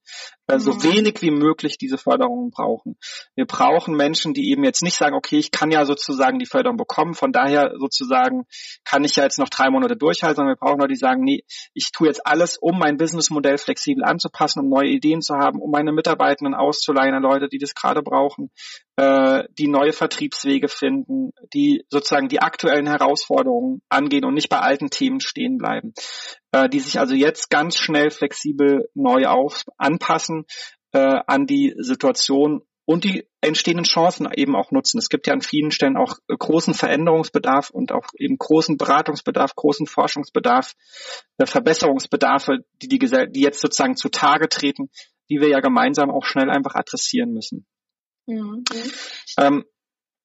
äh, 0.48 0.58
so 0.58 0.74
mhm. 0.74 0.82
wenig 0.82 1.22
wie 1.22 1.30
möglich 1.30 1.78
diese 1.78 1.96
Förderungen 1.96 2.50
brauchen. 2.50 2.98
Wir 3.34 3.46
brauchen 3.46 3.96
Menschen, 3.96 4.34
die 4.34 4.50
eben 4.50 4.64
jetzt 4.64 4.82
nicht 4.82 4.96
sagen, 4.96 5.16
okay, 5.16 5.38
ich 5.38 5.50
kann 5.50 5.70
ja 5.70 5.86
sozusagen 5.86 6.38
die 6.38 6.46
Förderung 6.46 6.76
bekommen, 6.76 7.14
von 7.14 7.32
daher 7.32 7.72
sozusagen 7.78 8.44
kann 8.84 9.02
ich 9.04 9.16
ja 9.16 9.24
jetzt 9.24 9.38
noch 9.38 9.48
drei 9.48 9.70
Monate 9.70 9.96
durchhalten, 9.96 10.36
sondern 10.36 10.56
wir 10.56 10.60
brauchen 10.60 10.78
Leute, 10.78 10.92
die 10.92 10.98
sagen, 10.98 11.22
nee, 11.24 11.42
ich 11.72 11.90
tue 11.90 12.08
jetzt 12.08 12.26
alles, 12.26 12.58
um 12.58 12.78
mein 12.78 12.98
Businessmodell 12.98 13.56
flexibel 13.56 14.04
anzupassen, 14.04 14.60
um 14.60 14.68
neue 14.68 14.90
Ideen 14.90 15.22
zu 15.22 15.36
haben, 15.36 15.58
um 15.60 15.70
meine 15.70 15.92
Mitarbeitenden 15.92 16.54
auszuleihen 16.54 17.14
an 17.14 17.22
Leute, 17.22 17.48
die 17.48 17.58
das 17.58 17.74
gerade 17.74 18.02
brauchen, 18.02 18.50
äh, 18.96 19.44
die 19.58 19.68
neue 19.68 19.92
Vertriebswege 19.92 20.68
finden, 20.68 21.30
die 21.54 21.84
sozusagen 21.88 22.28
die 22.28 22.40
aktuellen 22.40 22.86
Herausforderungen 22.86 23.80
angehen 23.88 24.24
und 24.24 24.34
nicht 24.34 24.48
bei 24.48 24.58
alten 24.58 24.90
Themen 24.90 25.20
stehen 25.20 25.45
bleiben, 25.54 25.94
äh, 26.52 26.68
die 26.68 26.80
sich 26.80 26.98
also 26.98 27.14
jetzt 27.14 27.50
ganz 27.50 27.76
schnell 27.76 28.10
flexibel 28.10 28.88
neu 28.94 29.26
auf, 29.26 29.64
anpassen 29.78 30.44
äh, 30.92 31.20
an 31.26 31.46
die 31.46 31.74
Situation 31.78 32.62
und 32.84 33.04
die 33.04 33.28
entstehenden 33.40 33.84
Chancen 33.84 34.28
eben 34.32 34.54
auch 34.54 34.70
nutzen. 34.70 34.98
Es 34.98 35.08
gibt 35.08 35.26
ja 35.26 35.32
an 35.32 35.40
vielen 35.40 35.70
Stellen 35.70 35.96
auch 35.96 36.16
großen 36.28 36.72
Veränderungsbedarf 36.72 37.70
und 37.70 37.92
auch 37.92 38.06
eben 38.16 38.38
großen 38.38 38.76
Beratungsbedarf, 38.76 39.54
großen 39.54 39.86
Forschungsbedarf, 39.86 40.74
äh, 41.38 41.46
Verbesserungsbedarfe, 41.46 42.64
die, 42.80 42.88
die, 42.88 42.98
die 42.98 43.40
jetzt 43.40 43.60
sozusagen 43.60 43.96
zutage 43.96 44.48
treten, 44.48 44.90
die 45.28 45.40
wir 45.40 45.48
ja 45.48 45.60
gemeinsam 45.60 46.10
auch 46.10 46.24
schnell 46.24 46.50
einfach 46.50 46.74
adressieren 46.74 47.32
müssen. 47.32 47.66
Mhm. 48.26 48.64
Ähm, 49.38 49.64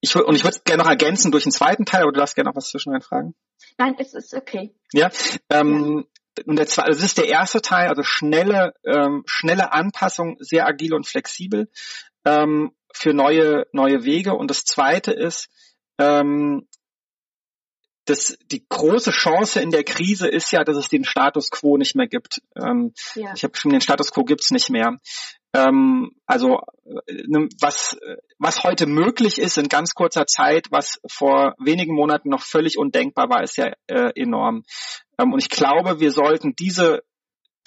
ich, 0.02 0.16
und 0.16 0.36
ich 0.36 0.44
würde 0.44 0.58
es 0.58 0.64
gerne 0.64 0.84
noch 0.84 0.90
ergänzen 0.90 1.32
durch 1.32 1.44
den 1.44 1.52
zweiten 1.52 1.86
Teil, 1.86 2.02
aber 2.02 2.12
du 2.12 2.20
darfst 2.20 2.36
gerne 2.36 2.50
noch 2.50 2.56
was 2.56 2.70
zwischendrin 2.70 3.02
fragen. 3.02 3.36
Nein, 3.78 3.96
es 4.00 4.14
ist 4.14 4.34
okay. 4.34 4.76
Ja, 4.94 5.10
ähm, 5.50 6.06
und 6.46 6.56
der 6.58 6.66
zweite, 6.66 6.88
also 6.88 7.00
das 7.00 7.08
ist 7.08 7.18
der 7.18 7.28
erste 7.28 7.62
Teil, 7.62 7.90
also 7.90 8.04
schnelle, 8.04 8.74
ähm, 8.86 9.24
schnelle 9.26 9.74
Anpassung, 9.74 10.38
sehr 10.40 10.66
agil 10.66 10.94
und 10.94 11.08
flexibel 11.08 11.70
ähm, 12.26 12.72
für 12.94 13.14
neue 13.14 13.68
neue 13.72 14.04
Wege. 14.04 14.34
Und 14.34 14.50
das 14.50 14.64
zweite 14.66 15.12
ist 15.12 15.50
ähm, 15.98 16.68
das, 18.06 18.38
die 18.52 18.66
große 18.68 19.12
Chance 19.12 19.62
in 19.62 19.72
der 19.72 19.84
Krise 19.84 20.28
ist 20.28 20.52
ja, 20.52 20.64
dass 20.64 20.78
es 20.78 20.90
den 20.90 21.06
Status 21.06 21.50
quo 21.50 21.78
nicht 21.78 21.96
mehr 21.96 22.08
gibt. 22.08 22.42
Ähm, 22.56 22.94
ja. 23.16 23.34
Ich 23.36 23.44
habe 23.44 23.52
geschrieben, 23.52 23.74
den 23.74 23.82
Status 23.82 24.12
quo 24.12 24.24
gibt's 24.24 24.52
nicht 24.52 24.70
mehr. 24.70 24.98
Ähm, 25.54 26.12
also 26.26 26.62
äh, 26.86 27.48
was, 27.60 27.98
was 28.40 28.64
heute 28.64 28.88
möglich 28.88 29.38
ist 29.38 29.58
in 29.58 29.68
ganz 29.68 29.94
kurzer 29.94 30.26
Zeit, 30.26 30.68
was 30.72 31.00
vor 31.08 31.56
wenigen 31.60 31.94
Monaten 31.94 32.30
noch 32.30 32.42
völlig 32.42 32.78
undenkbar 32.78 33.30
war, 33.30 33.44
ist 33.44 33.58
ja 33.58 33.72
äh, 33.88 34.12
enorm. 34.16 34.64
Ähm, 35.20 35.34
und 35.34 35.40
ich 35.40 35.50
glaube, 35.50 36.00
wir 36.00 36.12
sollten 36.12 36.56
diese 36.58 37.04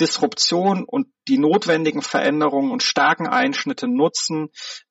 Disruption 0.01 0.85
und 0.85 1.07
die 1.29 1.39
notwendigen 1.39 2.03
Veränderungen 2.03 2.73
und 2.73 2.83
starken 2.83 3.29
Einschnitte 3.29 3.87
nutzen, 3.87 4.49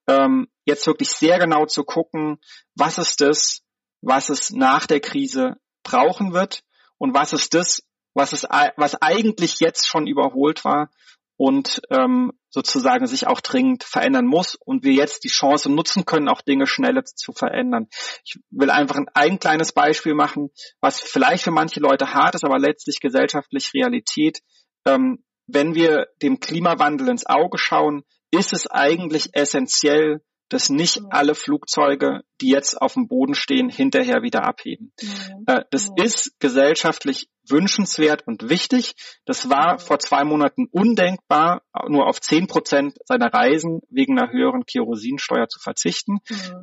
ähm, 0.08 0.48
jetzt 0.66 0.88
wirklich 0.88 1.10
sehr 1.10 1.40
genau 1.40 1.66
zu 1.66 1.84
gucken, 1.84 2.38
was 2.76 2.98
ist 2.98 3.20
das, 3.20 3.63
was 4.04 4.30
es 4.30 4.52
nach 4.52 4.86
der 4.86 5.00
Krise 5.00 5.56
brauchen 5.84 6.34
wird 6.34 6.64
und 6.98 7.14
was 7.14 7.34
ist 7.34 7.54
das, 7.54 7.82
was 8.14 8.34
es 8.34 8.44
was 8.44 9.02
eigentlich 9.02 9.60
jetzt 9.60 9.88
schon 9.88 10.08
überholt 10.08 10.64
war 10.66 10.90
und 11.38 11.82
ähm, 11.90 12.32
sozusagen 12.50 13.08
sich 13.08 13.26
auch 13.26 13.42
dringend 13.42 13.84
verändern 13.84 14.26
muss 14.26 14.56
und 14.56 14.84
wir 14.84 14.94
jetzt 14.94 15.24
die 15.24 15.30
Chance 15.30 15.70
nutzen 15.72 16.06
können, 16.06 16.30
auch 16.30 16.42
Dinge 16.42 16.68
schneller 16.68 17.04
zu 17.04 17.34
verändern. 17.34 17.88
Ich 18.24 18.40
will 18.52 18.70
einfach 18.70 18.98
ein, 18.98 19.08
ein 19.14 19.40
kleines 19.40 19.72
Beispiel 19.72 20.14
machen, 20.14 20.52
was 20.80 21.00
vielleicht 21.00 21.44
für 21.44 21.52
manche 21.52 21.80
Leute 21.80 22.14
hart 22.14 22.36
ist, 22.36 22.46
aber 22.46 22.60
letztlich 22.60 23.00
gesellschaftlich 23.00 23.74
Realität. 23.74 24.40
Ähm, 24.86 25.24
wenn 25.48 25.74
wir 25.74 26.08
dem 26.22 26.40
Klimawandel 26.40 27.10
ins 27.10 27.26
Auge 27.26 27.58
schauen, 27.58 28.04
ist 28.32 28.54
es 28.54 28.68
eigentlich 28.68 29.30
essentiell, 29.34 30.22
dass 30.50 30.70
nicht 30.70 31.02
mhm. 31.02 31.08
alle 31.10 31.36
Flugzeuge, 31.36 32.22
die 32.42 32.50
jetzt 32.50 32.82
auf 32.82 32.94
dem 32.94 33.08
Boden 33.08 33.36
stehen, 33.36 33.70
hinterher 33.70 34.22
wieder 34.22 34.44
abheben. 34.44 34.94
Mhm. 35.02 35.44
Äh, 35.48 35.64
das 35.72 35.90
mhm. 35.90 36.04
ist 36.04 36.40
gesellschaftlich 36.40 37.30
wünschenswert 37.48 38.26
und 38.26 38.50
wichtig. 38.50 38.96
Das 39.26 39.50
war 39.50 39.78
vor 39.80 40.00
zwei 40.00 40.24
Monaten 40.24 40.68
undenkbar, 40.72 41.64
nur 41.88 42.08
auf 42.08 42.22
zehn 42.22 42.48
Prozent 42.48 42.98
seiner 43.06 43.34
Reisen 43.34 43.82
wegen 43.90 44.18
einer 44.18 44.32
höheren 44.32 44.66
Kerosinsteuer 44.66 45.50
zu 45.50 45.60
verzichten. 45.60 46.20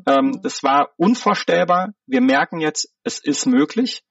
Ähm, 0.07 0.41
das 0.43 0.63
war 0.63 0.91
unvorstellbar. 0.97 1.93
Wir 2.07 2.23
merken 2.23 2.61
jetzt, 2.61 2.95
es 3.05 3.19
ist 3.19 3.47
möglich. 3.47 4.03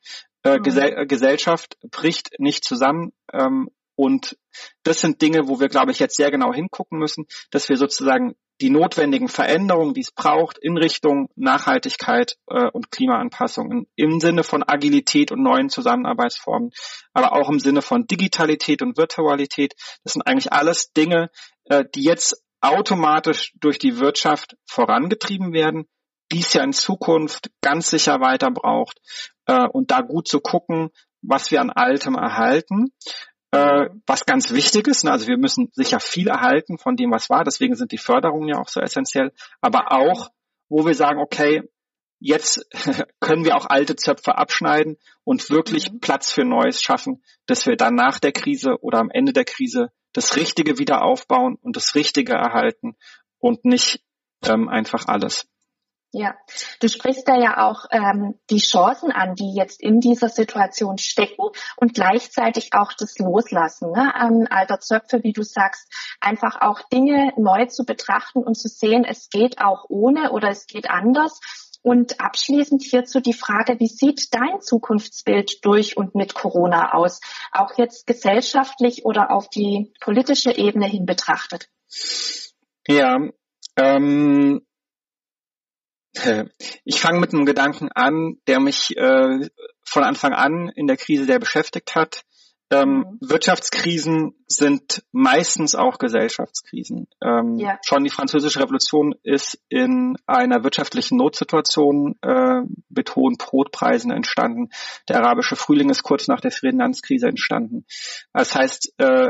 Äh, 0.43 0.59
Gesell 0.59 1.07
Gesellschaft 1.07 1.77
bricht 1.89 2.39
nicht 2.39 2.63
zusammen. 2.63 3.13
Ähm, 3.33 3.69
und 3.95 4.37
das 4.83 5.01
sind 5.01 5.21
Dinge, 5.21 5.47
wo 5.49 5.59
wir, 5.59 5.67
glaube 5.67 5.91
ich, 5.91 5.99
jetzt 5.99 6.15
sehr 6.15 6.31
genau 6.31 6.53
hingucken 6.53 6.97
müssen, 6.97 7.25
dass 7.51 7.67
wir 7.67 7.75
sozusagen 7.75 8.35
die 8.61 8.69
notwendigen 8.69 9.29
Veränderungen, 9.29 9.93
die 9.93 10.01
es 10.01 10.11
braucht, 10.11 10.57
in 10.57 10.77
Richtung 10.77 11.29
Nachhaltigkeit 11.35 12.35
äh, 12.47 12.67
und 12.71 12.91
Klimaanpassung 12.91 13.87
im 13.95 14.19
Sinne 14.19 14.43
von 14.43 14.63
Agilität 14.67 15.31
und 15.31 15.41
neuen 15.41 15.69
Zusammenarbeitsformen, 15.69 16.71
aber 17.13 17.33
auch 17.33 17.49
im 17.49 17.59
Sinne 17.59 17.81
von 17.81 18.05
Digitalität 18.05 18.81
und 18.81 18.97
Virtualität. 18.97 19.73
Das 20.03 20.13
sind 20.13 20.23
eigentlich 20.23 20.51
alles 20.51 20.91
Dinge, 20.91 21.29
äh, 21.65 21.85
die 21.95 22.03
jetzt 22.03 22.43
automatisch 22.61 23.53
durch 23.59 23.79
die 23.79 23.99
Wirtschaft 23.99 24.57
vorangetrieben 24.65 25.53
werden, 25.53 25.85
die 26.31 26.39
es 26.39 26.53
ja 26.53 26.63
in 26.63 26.73
Zukunft 26.73 27.49
ganz 27.61 27.89
sicher 27.89 28.19
weiter 28.19 28.51
braucht 28.51 28.99
äh, 29.45 29.67
und 29.67 29.91
da 29.91 30.01
gut 30.01 30.27
zu 30.27 30.41
gucken, 30.41 30.89
was 31.21 31.51
wir 31.51 31.61
an 31.61 31.69
Altem 31.69 32.15
erhalten 32.15 32.93
äh, 33.51 33.89
was 34.05 34.25
ganz 34.25 34.51
wichtig 34.51 34.87
ist. 34.87 35.03
Ne? 35.03 35.11
Also 35.11 35.27
wir 35.27 35.37
müssen 35.37 35.69
sicher 35.73 35.99
viel 35.99 36.27
erhalten 36.27 36.77
von 36.77 36.95
dem, 36.95 37.11
was 37.11 37.29
war. 37.29 37.43
Deswegen 37.43 37.75
sind 37.75 37.91
die 37.91 37.97
Förderungen 37.97 38.47
ja 38.47 38.59
auch 38.59 38.69
so 38.69 38.79
essentiell. 38.79 39.31
Aber 39.61 39.91
auch, 39.91 40.29
wo 40.69 40.85
wir 40.85 40.93
sagen, 40.93 41.19
okay, 41.19 41.63
jetzt 42.19 42.67
können 43.19 43.45
wir 43.45 43.55
auch 43.55 43.65
alte 43.65 43.95
Zöpfe 43.95 44.37
abschneiden 44.37 44.97
und 45.23 45.49
wirklich 45.49 45.91
mhm. 45.91 45.99
Platz 45.99 46.31
für 46.31 46.45
Neues 46.45 46.81
schaffen, 46.81 47.23
dass 47.47 47.65
wir 47.65 47.75
dann 47.75 47.95
nach 47.95 48.19
der 48.19 48.31
Krise 48.31 48.81
oder 48.81 48.99
am 48.99 49.09
Ende 49.09 49.33
der 49.33 49.45
Krise 49.45 49.91
das 50.13 50.35
Richtige 50.35 50.77
wieder 50.77 51.03
aufbauen 51.03 51.57
und 51.61 51.75
das 51.75 51.95
Richtige 51.95 52.33
erhalten 52.33 52.97
und 53.39 53.65
nicht 53.65 54.03
ähm, 54.47 54.69
einfach 54.69 55.07
alles. 55.07 55.47
Ja, 56.11 56.35
du 56.79 56.87
sprichst 56.87 57.27
da 57.27 57.35
ja 57.35 57.69
auch 57.69 57.85
ähm, 57.91 58.39
die 58.49 58.57
Chancen 58.57 59.11
an, 59.11 59.35
die 59.35 59.53
jetzt 59.53 59.79
in 59.79 59.99
dieser 59.99 60.29
Situation 60.29 60.97
stecken 60.97 61.49
und 61.77 61.93
gleichzeitig 61.93 62.69
auch 62.73 62.93
das 62.93 63.19
Loslassen 63.19 63.91
ne? 63.91 64.11
ähm, 64.19 64.47
alter 64.49 64.79
Zöpfe, 64.79 65.23
wie 65.23 65.33
du 65.33 65.43
sagst, 65.43 65.87
einfach 66.19 66.61
auch 66.61 66.81
Dinge 66.91 67.31
neu 67.37 67.67
zu 67.67 67.85
betrachten 67.85 68.39
und 68.39 68.55
zu 68.55 68.69
sehen, 68.69 69.05
es 69.05 69.29
geht 69.29 69.59
auch 69.61 69.85
ohne 69.87 70.31
oder 70.31 70.49
es 70.49 70.65
geht 70.65 70.89
anders. 70.89 71.39
Und 71.81 72.19
abschließend 72.19 72.83
hierzu 72.83 73.21
die 73.21 73.33
Frage, 73.33 73.79
wie 73.79 73.87
sieht 73.87 74.33
dein 74.33 74.61
Zukunftsbild 74.61 75.63
durch 75.63 75.95
und 75.95 76.13
mit 76.13 76.33
Corona 76.33 76.93
aus, 76.93 77.21
auch 77.51 77.77
jetzt 77.77 78.05
gesellschaftlich 78.05 79.05
oder 79.05 79.31
auf 79.31 79.47
die 79.47 79.93
politische 80.01 80.51
Ebene 80.51 80.87
hin 80.87 81.05
betrachtet? 81.05 81.69
Ja, 82.85 83.19
ähm, 83.77 84.61
ich 86.83 86.99
fange 86.99 87.19
mit 87.19 87.33
einem 87.33 87.45
Gedanken 87.45 87.89
an, 87.93 88.37
der 88.47 88.59
mich 88.59 88.95
äh, 88.97 89.47
von 89.85 90.03
Anfang 90.03 90.33
an 90.33 90.71
in 90.75 90.87
der 90.87 90.97
Krise 90.97 91.25
sehr 91.25 91.39
beschäftigt 91.39 91.95
hat. 91.95 92.23
Ähm, 92.71 92.89
mhm. 92.89 93.17
Wirtschaftskrisen 93.21 94.35
sind 94.45 95.03
meistens 95.11 95.73
auch 95.73 95.97
Gesellschaftskrisen. 95.97 97.07
Ähm, 97.23 97.57
ja. 97.57 97.79
Schon 97.83 98.03
die 98.03 98.11
Französische 98.11 98.59
Revolution 98.59 99.15
ist 99.23 99.59
in 99.69 100.17
einer 100.27 100.63
wirtschaftlichen 100.63 101.17
Notsituation 101.17 102.15
äh, 102.21 102.61
mit 102.89 103.15
hohen 103.15 103.37
Brotpreisen 103.37 104.11
entstanden. 104.11 104.69
Der 105.07 105.17
arabische 105.17 105.55
Frühling 105.55 105.89
ist 105.89 106.03
kurz 106.03 106.27
nach 106.27 106.41
der 106.41 106.51
Finanzkrise 106.51 107.27
entstanden. 107.27 107.85
Das 108.33 108.53
heißt, 108.53 108.93
äh, 108.99 109.29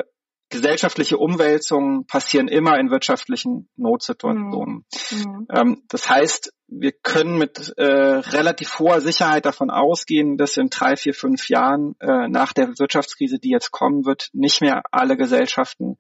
gesellschaftliche 0.50 1.18
Umwälzungen 1.18 2.08
passieren 2.08 2.50
immer 2.50 2.78
in 2.78 2.90
wirtschaftlichen 2.90 3.70
Notsituationen. 3.78 4.86
Mhm. 5.12 5.48
Ähm, 5.50 5.84
das 5.88 6.10
heißt, 6.10 6.52
wir 6.72 6.92
können 6.92 7.38
mit 7.38 7.74
äh, 7.78 7.84
relativ 7.84 8.80
hoher 8.80 9.02
Sicherheit 9.02 9.46
davon 9.46 9.70
ausgehen, 9.70 10.38
dass 10.38 10.58
in 10.58 10.70
drei, 10.70 10.96
vier, 10.96 11.14
fünf 11.14 11.50
Jahren 11.50 11.96
äh, 12.00 12.28
nach 12.28 12.54
der 12.54 12.78
Wirtschaftskrise, 12.80 13.40
die 13.40 13.50
jetzt 13.50 13.72
kommen 13.72 14.06
wird, 14.06 14.30
nicht 14.34 14.62
mehr 14.62 14.84
alle 14.92 15.18
Gesellschaften 15.18 15.98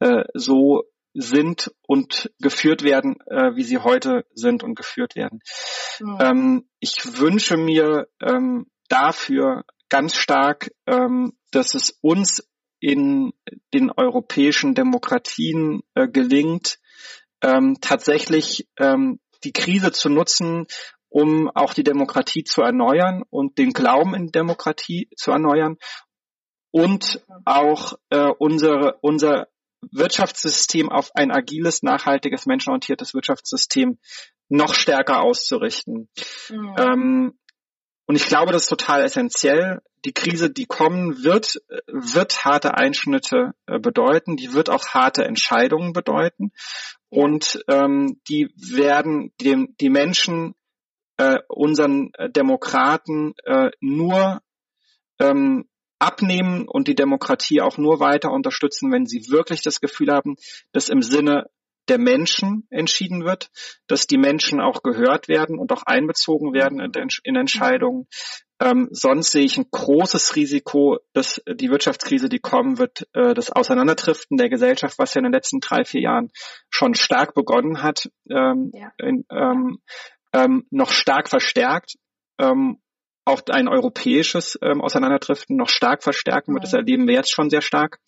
äh, 0.00 0.24
so 0.34 0.84
sind 1.14 1.72
und 1.86 2.30
geführt 2.38 2.82
werden, 2.82 3.16
äh, 3.26 3.56
wie 3.56 3.64
sie 3.64 3.78
heute 3.78 4.24
sind 4.32 4.62
und 4.62 4.74
geführt 4.74 5.16
werden. 5.16 5.40
Mhm. 6.00 6.18
Ähm, 6.20 6.68
ich 6.78 6.96
wünsche 7.18 7.56
mir 7.56 8.08
ähm, 8.20 8.66
dafür 8.88 9.64
ganz 9.88 10.14
stark, 10.16 10.70
ähm, 10.86 11.32
dass 11.50 11.74
es 11.74 11.98
uns 12.00 12.46
in 12.78 13.32
den 13.74 13.90
europäischen 13.90 14.74
Demokratien 14.74 15.82
äh, 15.94 16.08
gelingt, 16.08 16.78
ähm, 17.42 17.78
tatsächlich 17.80 18.68
ähm, 18.78 19.18
die 19.44 19.52
Krise 19.52 19.92
zu 19.92 20.08
nutzen, 20.08 20.66
um 21.08 21.50
auch 21.54 21.74
die 21.74 21.84
Demokratie 21.84 22.44
zu 22.44 22.62
erneuern 22.62 23.22
und 23.30 23.58
den 23.58 23.72
Glauben 23.72 24.14
in 24.14 24.30
Demokratie 24.30 25.08
zu 25.16 25.32
erneuern 25.32 25.76
und 26.70 27.24
auch 27.44 27.94
äh, 28.10 28.30
unsere, 28.38 28.98
unser 29.00 29.48
Wirtschaftssystem 29.90 30.88
auf 30.90 31.10
ein 31.14 31.32
agiles, 31.32 31.82
nachhaltiges, 31.82 32.46
menschenorientiertes 32.46 33.14
Wirtschaftssystem 33.14 33.98
noch 34.48 34.74
stärker 34.74 35.22
auszurichten. 35.22 36.08
Mhm. 36.48 36.74
Ähm, 36.78 37.38
und 38.06 38.16
ich 38.16 38.26
glaube, 38.26 38.52
das 38.52 38.62
ist 38.62 38.68
total 38.68 39.04
essentiell. 39.04 39.80
Die 40.04 40.12
Krise, 40.12 40.50
die 40.50 40.66
kommen 40.66 41.22
wird, 41.22 41.60
wird 41.86 42.44
harte 42.44 42.74
Einschnitte 42.74 43.52
äh, 43.66 43.78
bedeuten. 43.78 44.36
Die 44.36 44.52
wird 44.54 44.70
auch 44.70 44.86
harte 44.88 45.24
Entscheidungen 45.24 45.92
bedeuten. 45.92 46.52
Und 47.08 47.62
ähm, 47.68 48.20
die 48.28 48.52
werden 48.56 49.32
dem, 49.40 49.74
die 49.80 49.90
Menschen, 49.90 50.54
äh, 51.20 51.38
unseren 51.48 52.12
Demokraten 52.34 53.34
äh, 53.44 53.70
nur 53.80 54.40
ähm, 55.18 55.68
abnehmen 55.98 56.66
und 56.66 56.88
die 56.88 56.94
Demokratie 56.94 57.60
auch 57.60 57.76
nur 57.76 58.00
weiter 58.00 58.32
unterstützen, 58.32 58.90
wenn 58.90 59.04
sie 59.04 59.28
wirklich 59.28 59.60
das 59.60 59.80
Gefühl 59.80 60.10
haben, 60.10 60.36
dass 60.72 60.88
im 60.88 61.02
Sinne 61.02 61.44
der 61.90 61.98
Menschen 61.98 62.66
entschieden 62.70 63.24
wird, 63.24 63.50
dass 63.86 64.06
die 64.06 64.16
Menschen 64.16 64.60
auch 64.60 64.82
gehört 64.82 65.28
werden 65.28 65.58
und 65.58 65.72
auch 65.72 65.82
einbezogen 65.82 66.54
werden 66.54 66.80
in, 66.80 67.08
in 67.24 67.36
Entscheidungen. 67.36 68.06
Ähm, 68.62 68.88
sonst 68.90 69.32
sehe 69.32 69.44
ich 69.44 69.56
ein 69.56 69.66
großes 69.70 70.36
Risiko, 70.36 70.98
dass 71.14 71.42
die 71.48 71.70
Wirtschaftskrise, 71.70 72.28
die 72.28 72.38
kommen 72.38 72.78
wird, 72.78 73.08
äh, 73.14 73.34
das 73.34 73.50
Auseinanderdriften 73.50 74.36
der 74.36 74.50
Gesellschaft, 74.50 74.98
was 74.98 75.14
ja 75.14 75.20
in 75.20 75.24
den 75.24 75.32
letzten 75.32 75.60
drei, 75.60 75.84
vier 75.84 76.02
Jahren 76.02 76.30
schon 76.68 76.94
stark 76.94 77.34
begonnen 77.34 77.82
hat, 77.82 78.10
ähm, 78.30 78.70
ja. 78.74 78.92
in, 78.98 79.24
ähm, 79.30 79.78
ähm 80.34 80.66
noch 80.70 80.92
stark 80.92 81.28
verstärkt. 81.28 81.96
Auch 83.30 83.42
ein 83.50 83.68
europäisches 83.68 84.58
ähm, 84.62 84.80
Auseinanderdriften 84.80 85.56
noch 85.56 85.68
stark 85.68 86.02
verstärken 86.02 86.54
wird. 86.54 86.64
Das 86.64 86.72
erleben 86.72 87.06
wir 87.06 87.14
jetzt 87.14 87.32
schon 87.32 87.50
sehr 87.50 87.62
stark. 87.62 87.98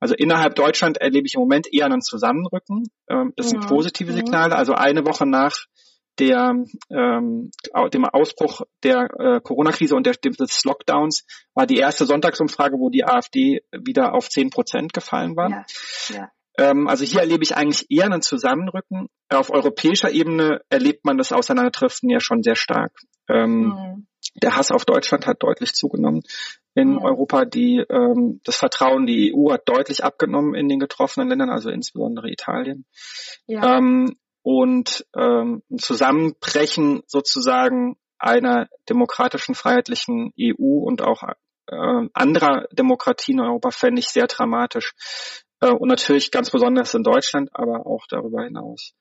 Also 0.00 0.14
innerhalb 0.14 0.54
Deutschland 0.54 0.98
erlebe 0.98 1.26
ich 1.26 1.34
im 1.34 1.40
Moment 1.40 1.72
eher 1.72 1.86
einen 1.86 2.02
Zusammenrücken. 2.02 2.84
Ähm, 3.08 3.32
das 3.36 3.50
sind 3.50 3.66
positive 3.66 4.12
Signale. 4.12 4.54
Also 4.56 4.74
eine 4.74 5.04
Woche 5.06 5.26
nach 5.26 5.56
der 6.18 6.54
ähm, 6.90 7.50
dem 7.92 8.04
Ausbruch 8.04 8.62
der 8.82 9.08
äh, 9.18 9.40
Corona-Krise 9.40 9.94
und 9.94 10.04
der, 10.04 10.14
des 10.14 10.64
Lockdowns 10.64 11.24
war 11.54 11.66
die 11.66 11.78
erste 11.78 12.06
Sonntagsumfrage, 12.06 12.76
wo 12.78 12.90
die 12.90 13.04
AfD 13.04 13.62
wieder 13.72 14.14
auf 14.14 14.28
zehn 14.28 14.50
Prozent 14.50 14.92
gefallen 14.92 15.36
war. 15.36 15.50
Ja, 15.50 15.64
ja. 16.08 16.30
Ähm, 16.58 16.88
also 16.88 17.04
hier 17.04 17.20
erlebe 17.20 17.44
ich 17.44 17.56
eigentlich 17.56 17.86
eher 17.88 18.06
einen 18.06 18.22
Zusammenrücken. 18.22 19.06
Auf 19.28 19.50
europäischer 19.50 20.10
Ebene 20.10 20.60
erlebt 20.68 21.04
man 21.04 21.16
das 21.16 21.32
Auseinanderdriften 21.32 22.10
ja 22.10 22.18
schon 22.20 22.42
sehr 22.42 22.56
stark. 22.56 22.92
Ähm, 23.28 23.68
mhm. 23.68 24.06
Der 24.34 24.56
Hass 24.56 24.70
auf 24.70 24.84
Deutschland 24.84 25.26
hat 25.26 25.42
deutlich 25.42 25.72
zugenommen 25.74 26.22
in 26.74 26.92
mhm. 26.92 26.98
Europa. 26.98 27.44
Die, 27.44 27.84
ähm, 27.88 28.40
das 28.44 28.56
Vertrauen 28.56 29.06
die 29.06 29.34
EU 29.34 29.52
hat 29.52 29.68
deutlich 29.68 30.04
abgenommen 30.04 30.54
in 30.54 30.68
den 30.68 30.78
getroffenen 30.78 31.28
Ländern, 31.28 31.50
also 31.50 31.70
insbesondere 31.70 32.30
Italien. 32.30 32.84
Ja. 33.46 33.78
Ähm, 33.78 34.16
und 34.42 35.06
ähm, 35.16 35.62
ein 35.70 35.78
Zusammenbrechen 35.78 37.02
sozusagen 37.06 37.96
einer 38.18 38.68
demokratischen, 38.88 39.54
freiheitlichen 39.54 40.32
EU 40.40 40.84
und 40.84 41.02
auch 41.02 41.22
äh, 41.70 42.08
anderer 42.12 42.66
Demokratien 42.72 43.38
in 43.38 43.44
Europa 43.44 43.70
fände 43.70 44.00
ich 44.00 44.08
sehr 44.08 44.26
dramatisch. 44.26 44.94
Äh, 45.60 45.70
und 45.70 45.88
natürlich 45.88 46.30
ganz 46.30 46.50
besonders 46.50 46.94
in 46.94 47.02
Deutschland, 47.02 47.50
aber 47.52 47.86
auch 47.86 48.06
darüber 48.08 48.44
hinaus. 48.44 48.92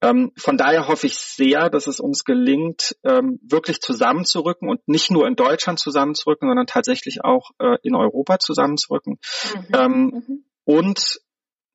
Ähm, 0.00 0.32
von 0.36 0.56
daher 0.56 0.88
hoffe 0.88 1.06
ich 1.06 1.16
sehr, 1.16 1.68
dass 1.68 1.86
es 1.86 2.00
uns 2.00 2.24
gelingt, 2.24 2.96
ähm, 3.04 3.40
wirklich 3.42 3.80
zusammenzurücken 3.80 4.68
und 4.68 4.86
nicht 4.86 5.10
nur 5.10 5.26
in 5.26 5.34
Deutschland 5.34 5.78
zusammenzurücken, 5.78 6.48
sondern 6.48 6.66
tatsächlich 6.66 7.24
auch 7.24 7.50
äh, 7.58 7.76
in 7.82 7.94
Europa 7.94 8.38
zusammenzurücken. 8.38 9.18
Mhm. 9.54 9.66
Ähm, 9.74 10.24
mhm. 10.26 10.44
Und 10.64 11.20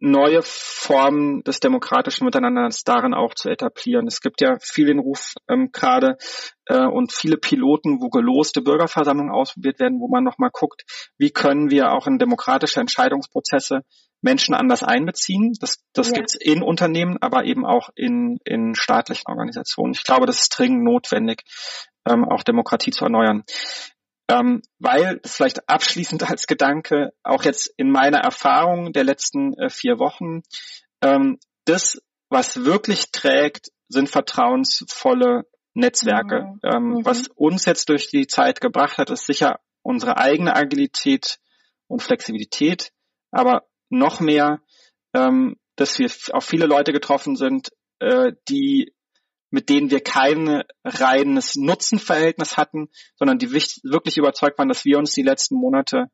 neue 0.01 0.41
Formen 0.43 1.43
des 1.43 1.59
demokratischen 1.59 2.25
Miteinanders 2.25 2.83
darin 2.83 3.13
auch 3.13 3.35
zu 3.35 3.49
etablieren. 3.49 4.07
Es 4.07 4.19
gibt 4.19 4.41
ja 4.41 4.57
viel 4.59 4.87
den 4.87 4.99
Ruf 4.99 5.35
ähm, 5.47 5.69
gerade 5.71 6.17
äh, 6.65 6.85
und 6.85 7.13
viele 7.13 7.37
Piloten, 7.37 8.01
wo 8.01 8.09
geloste 8.09 8.61
Bürgerversammlungen 8.61 9.31
ausprobiert 9.31 9.79
werden, 9.79 9.99
wo 9.99 10.07
man 10.07 10.23
nochmal 10.23 10.49
guckt, 10.51 10.83
wie 11.19 11.29
können 11.29 11.69
wir 11.69 11.91
auch 11.91 12.07
in 12.07 12.17
demokratische 12.17 12.79
Entscheidungsprozesse 12.79 13.81
Menschen 14.21 14.55
anders 14.55 14.81
einbeziehen. 14.81 15.53
Das, 15.59 15.83
das 15.93 16.09
ja. 16.09 16.13
gibt's 16.15 16.35
in 16.35 16.63
Unternehmen, 16.63 17.17
aber 17.21 17.45
eben 17.45 17.63
auch 17.63 17.89
in, 17.95 18.39
in 18.43 18.73
staatlichen 18.73 19.27
Organisationen. 19.27 19.93
Ich 19.93 20.03
glaube, 20.03 20.25
das 20.25 20.41
ist 20.41 20.57
dringend 20.57 20.83
notwendig, 20.83 21.43
ähm, 22.09 22.25
auch 22.25 22.41
Demokratie 22.41 22.91
zu 22.91 23.05
erneuern. 23.05 23.43
Ähm, 24.31 24.61
weil, 24.79 25.19
vielleicht 25.25 25.67
abschließend 25.67 26.29
als 26.29 26.47
Gedanke, 26.47 27.13
auch 27.23 27.43
jetzt 27.43 27.73
in 27.77 27.91
meiner 27.91 28.19
Erfahrung 28.19 28.93
der 28.93 29.03
letzten 29.03 29.53
äh, 29.57 29.69
vier 29.69 29.99
Wochen, 29.99 30.41
ähm, 31.01 31.39
das, 31.65 32.01
was 32.29 32.63
wirklich 32.63 33.11
trägt, 33.11 33.71
sind 33.89 34.09
vertrauensvolle 34.09 35.45
Netzwerke. 35.73 36.43
Mhm. 36.43 36.59
Ähm, 36.63 36.83
mhm. 36.83 37.05
Was 37.05 37.27
uns 37.35 37.65
jetzt 37.65 37.89
durch 37.89 38.09
die 38.09 38.27
Zeit 38.27 38.61
gebracht 38.61 38.97
hat, 38.97 39.09
ist 39.09 39.25
sicher 39.25 39.59
unsere 39.81 40.17
eigene 40.17 40.55
Agilität 40.55 41.39
und 41.87 42.01
Flexibilität, 42.01 42.91
aber 43.31 43.63
noch 43.89 44.19
mehr, 44.19 44.61
ähm, 45.13 45.57
dass 45.75 45.99
wir 45.99 46.09
auf 46.31 46.45
viele 46.45 46.67
Leute 46.67 46.93
getroffen 46.93 47.35
sind, 47.35 47.69
äh, 47.99 48.31
die 48.47 48.93
mit 49.51 49.69
denen 49.69 49.91
wir 49.91 50.01
kein 50.01 50.63
reines 50.83 51.55
Nutzenverhältnis 51.55 52.57
hatten, 52.57 52.89
sondern 53.15 53.37
die 53.37 53.51
wirklich 53.51 54.17
überzeugt 54.17 54.57
waren, 54.57 54.69
dass 54.69 54.85
wir 54.85 54.97
uns 54.97 55.11
die 55.11 55.23
letzten 55.23 55.55
Monate 55.55 56.07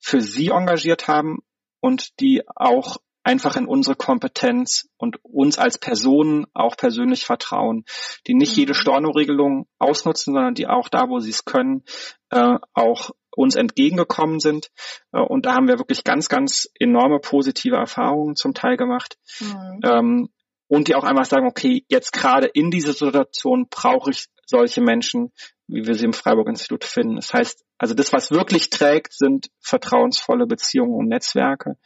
für 0.00 0.20
sie 0.20 0.48
engagiert 0.48 1.08
haben 1.08 1.38
und 1.80 2.18
die 2.20 2.42
auch 2.54 2.98
einfach 3.26 3.56
in 3.56 3.66
unsere 3.66 3.96
Kompetenz 3.96 4.88
und 4.98 5.18
uns 5.24 5.58
als 5.58 5.78
Personen 5.78 6.46
auch 6.54 6.76
persönlich 6.76 7.24
vertrauen, 7.24 7.84
die 8.28 8.34
nicht 8.34 8.56
jede 8.56 8.72
mhm. 8.72 8.76
Storno-Regelung 8.76 9.66
ausnutzen, 9.78 10.32
sondern 10.32 10.54
die 10.54 10.68
auch 10.68 10.88
da, 10.88 11.08
wo 11.08 11.18
sie 11.18 11.30
es 11.30 11.44
können, 11.44 11.82
äh, 12.30 12.58
auch 12.72 13.10
uns 13.36 13.56
entgegengekommen 13.56 14.38
sind. 14.38 14.70
Äh, 15.12 15.20
und 15.20 15.44
da 15.44 15.54
haben 15.54 15.66
wir 15.66 15.78
wirklich 15.78 16.04
ganz, 16.04 16.28
ganz 16.28 16.70
enorme 16.78 17.18
positive 17.18 17.76
Erfahrungen 17.76 18.36
zum 18.36 18.54
Teil 18.54 18.76
gemacht. 18.76 19.18
Mhm. 19.40 19.80
Ähm, 19.82 20.28
und 20.68 20.88
die 20.88 20.94
auch 20.94 21.04
einfach 21.04 21.24
sagen, 21.24 21.46
okay, 21.46 21.84
jetzt 21.88 22.12
gerade 22.12 22.46
in 22.46 22.70
dieser 22.70 22.92
Situation 22.92 23.66
brauche 23.70 24.10
ich 24.10 24.26
solche 24.46 24.80
Menschen, 24.80 25.32
wie 25.68 25.86
wir 25.86 25.94
sie 25.94 26.04
im 26.04 26.12
Freiburg-Institut 26.12 26.84
finden. 26.84 27.16
Das 27.16 27.32
heißt, 27.32 27.64
also 27.78 27.94
das, 27.94 28.12
was 28.12 28.30
wirklich 28.30 28.70
trägt, 28.70 29.12
sind 29.12 29.48
vertrauensvolle 29.60 30.46
Beziehungen 30.46 30.94
und 30.94 31.08
Netzwerke. 31.08 31.76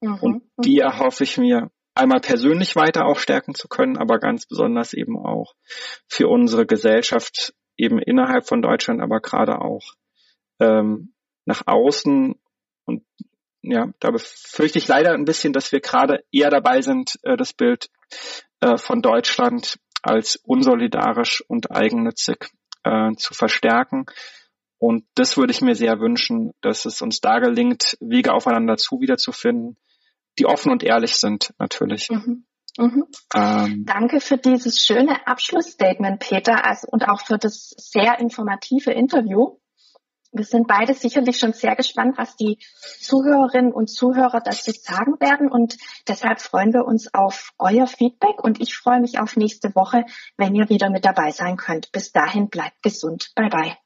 Mhm. 0.00 0.18
Und 0.20 0.42
die 0.58 0.78
erhoffe 0.78 1.24
ich 1.24 1.38
mir 1.38 1.70
einmal 1.94 2.20
persönlich 2.20 2.76
weiter 2.76 3.06
auch 3.06 3.18
stärken 3.18 3.54
zu 3.54 3.68
können, 3.68 3.98
aber 3.98 4.18
ganz 4.18 4.46
besonders 4.46 4.92
eben 4.94 5.18
auch 5.18 5.54
für 6.08 6.28
unsere 6.28 6.66
Gesellschaft 6.66 7.54
eben 7.76 7.98
innerhalb 7.98 8.46
von 8.46 8.62
Deutschland, 8.62 9.00
aber 9.00 9.20
gerade 9.20 9.60
auch 9.60 9.94
ähm, 10.60 11.14
nach 11.44 11.62
außen. 11.66 12.34
Und 12.84 13.04
ja, 13.62 13.88
da 14.00 14.10
befürchte 14.10 14.78
ich 14.78 14.88
leider 14.88 15.12
ein 15.12 15.24
bisschen, 15.24 15.52
dass 15.52 15.72
wir 15.72 15.80
gerade 15.80 16.24
eher 16.32 16.50
dabei 16.50 16.82
sind, 16.82 17.18
äh, 17.22 17.36
das 17.36 17.52
Bild 17.52 17.90
äh, 18.60 18.76
von 18.76 19.02
Deutschland 19.02 19.78
als 20.02 20.36
unsolidarisch 20.36 21.42
und 21.46 21.70
eigennützig 21.70 22.50
äh, 22.84 23.12
zu 23.16 23.34
verstärken. 23.34 24.06
Und 24.78 25.04
das 25.14 25.36
würde 25.36 25.52
ich 25.52 25.60
mir 25.60 25.76
sehr 25.76 26.00
wünschen, 26.00 26.52
dass 26.60 26.84
es 26.86 27.02
uns 27.02 27.20
da 27.20 27.38
gelingt, 27.38 27.96
Wege 28.00 28.32
aufeinander 28.32 28.76
zu 28.76 29.00
wiederzufinden, 29.00 29.76
die 30.38 30.46
offen 30.46 30.72
und 30.72 30.82
ehrlich 30.82 31.16
sind, 31.16 31.54
natürlich. 31.58 32.10
Mhm. 32.10 32.46
Mhm. 32.78 33.04
Ähm, 33.34 33.84
Danke 33.86 34.20
für 34.20 34.38
dieses 34.38 34.84
schöne 34.84 35.26
Abschlussstatement, 35.26 36.20
Peter, 36.20 36.64
also, 36.64 36.88
und 36.90 37.06
auch 37.06 37.20
für 37.20 37.38
das 37.38 37.74
sehr 37.76 38.18
informative 38.18 38.92
Interview. 38.92 39.58
Wir 40.32 40.44
sind 40.44 40.66
beide 40.66 40.94
sicherlich 40.94 41.38
schon 41.38 41.52
sehr 41.52 41.76
gespannt, 41.76 42.16
was 42.16 42.36
die 42.36 42.58
Zuhörerinnen 43.00 43.72
und 43.72 43.88
Zuhörer 43.88 44.40
dazu 44.40 44.72
sagen 44.72 45.20
werden. 45.20 45.50
Und 45.50 45.76
deshalb 46.08 46.40
freuen 46.40 46.72
wir 46.72 46.86
uns 46.86 47.12
auf 47.12 47.52
euer 47.58 47.86
Feedback. 47.86 48.42
Und 48.42 48.60
ich 48.60 48.74
freue 48.74 49.00
mich 49.00 49.18
auf 49.20 49.36
nächste 49.36 49.74
Woche, 49.74 50.04
wenn 50.38 50.54
ihr 50.54 50.68
wieder 50.70 50.90
mit 50.90 51.04
dabei 51.04 51.30
sein 51.30 51.56
könnt. 51.56 51.92
Bis 51.92 52.12
dahin 52.12 52.48
bleibt 52.48 52.82
gesund. 52.82 53.30
Bye 53.34 53.50
bye. 53.50 53.76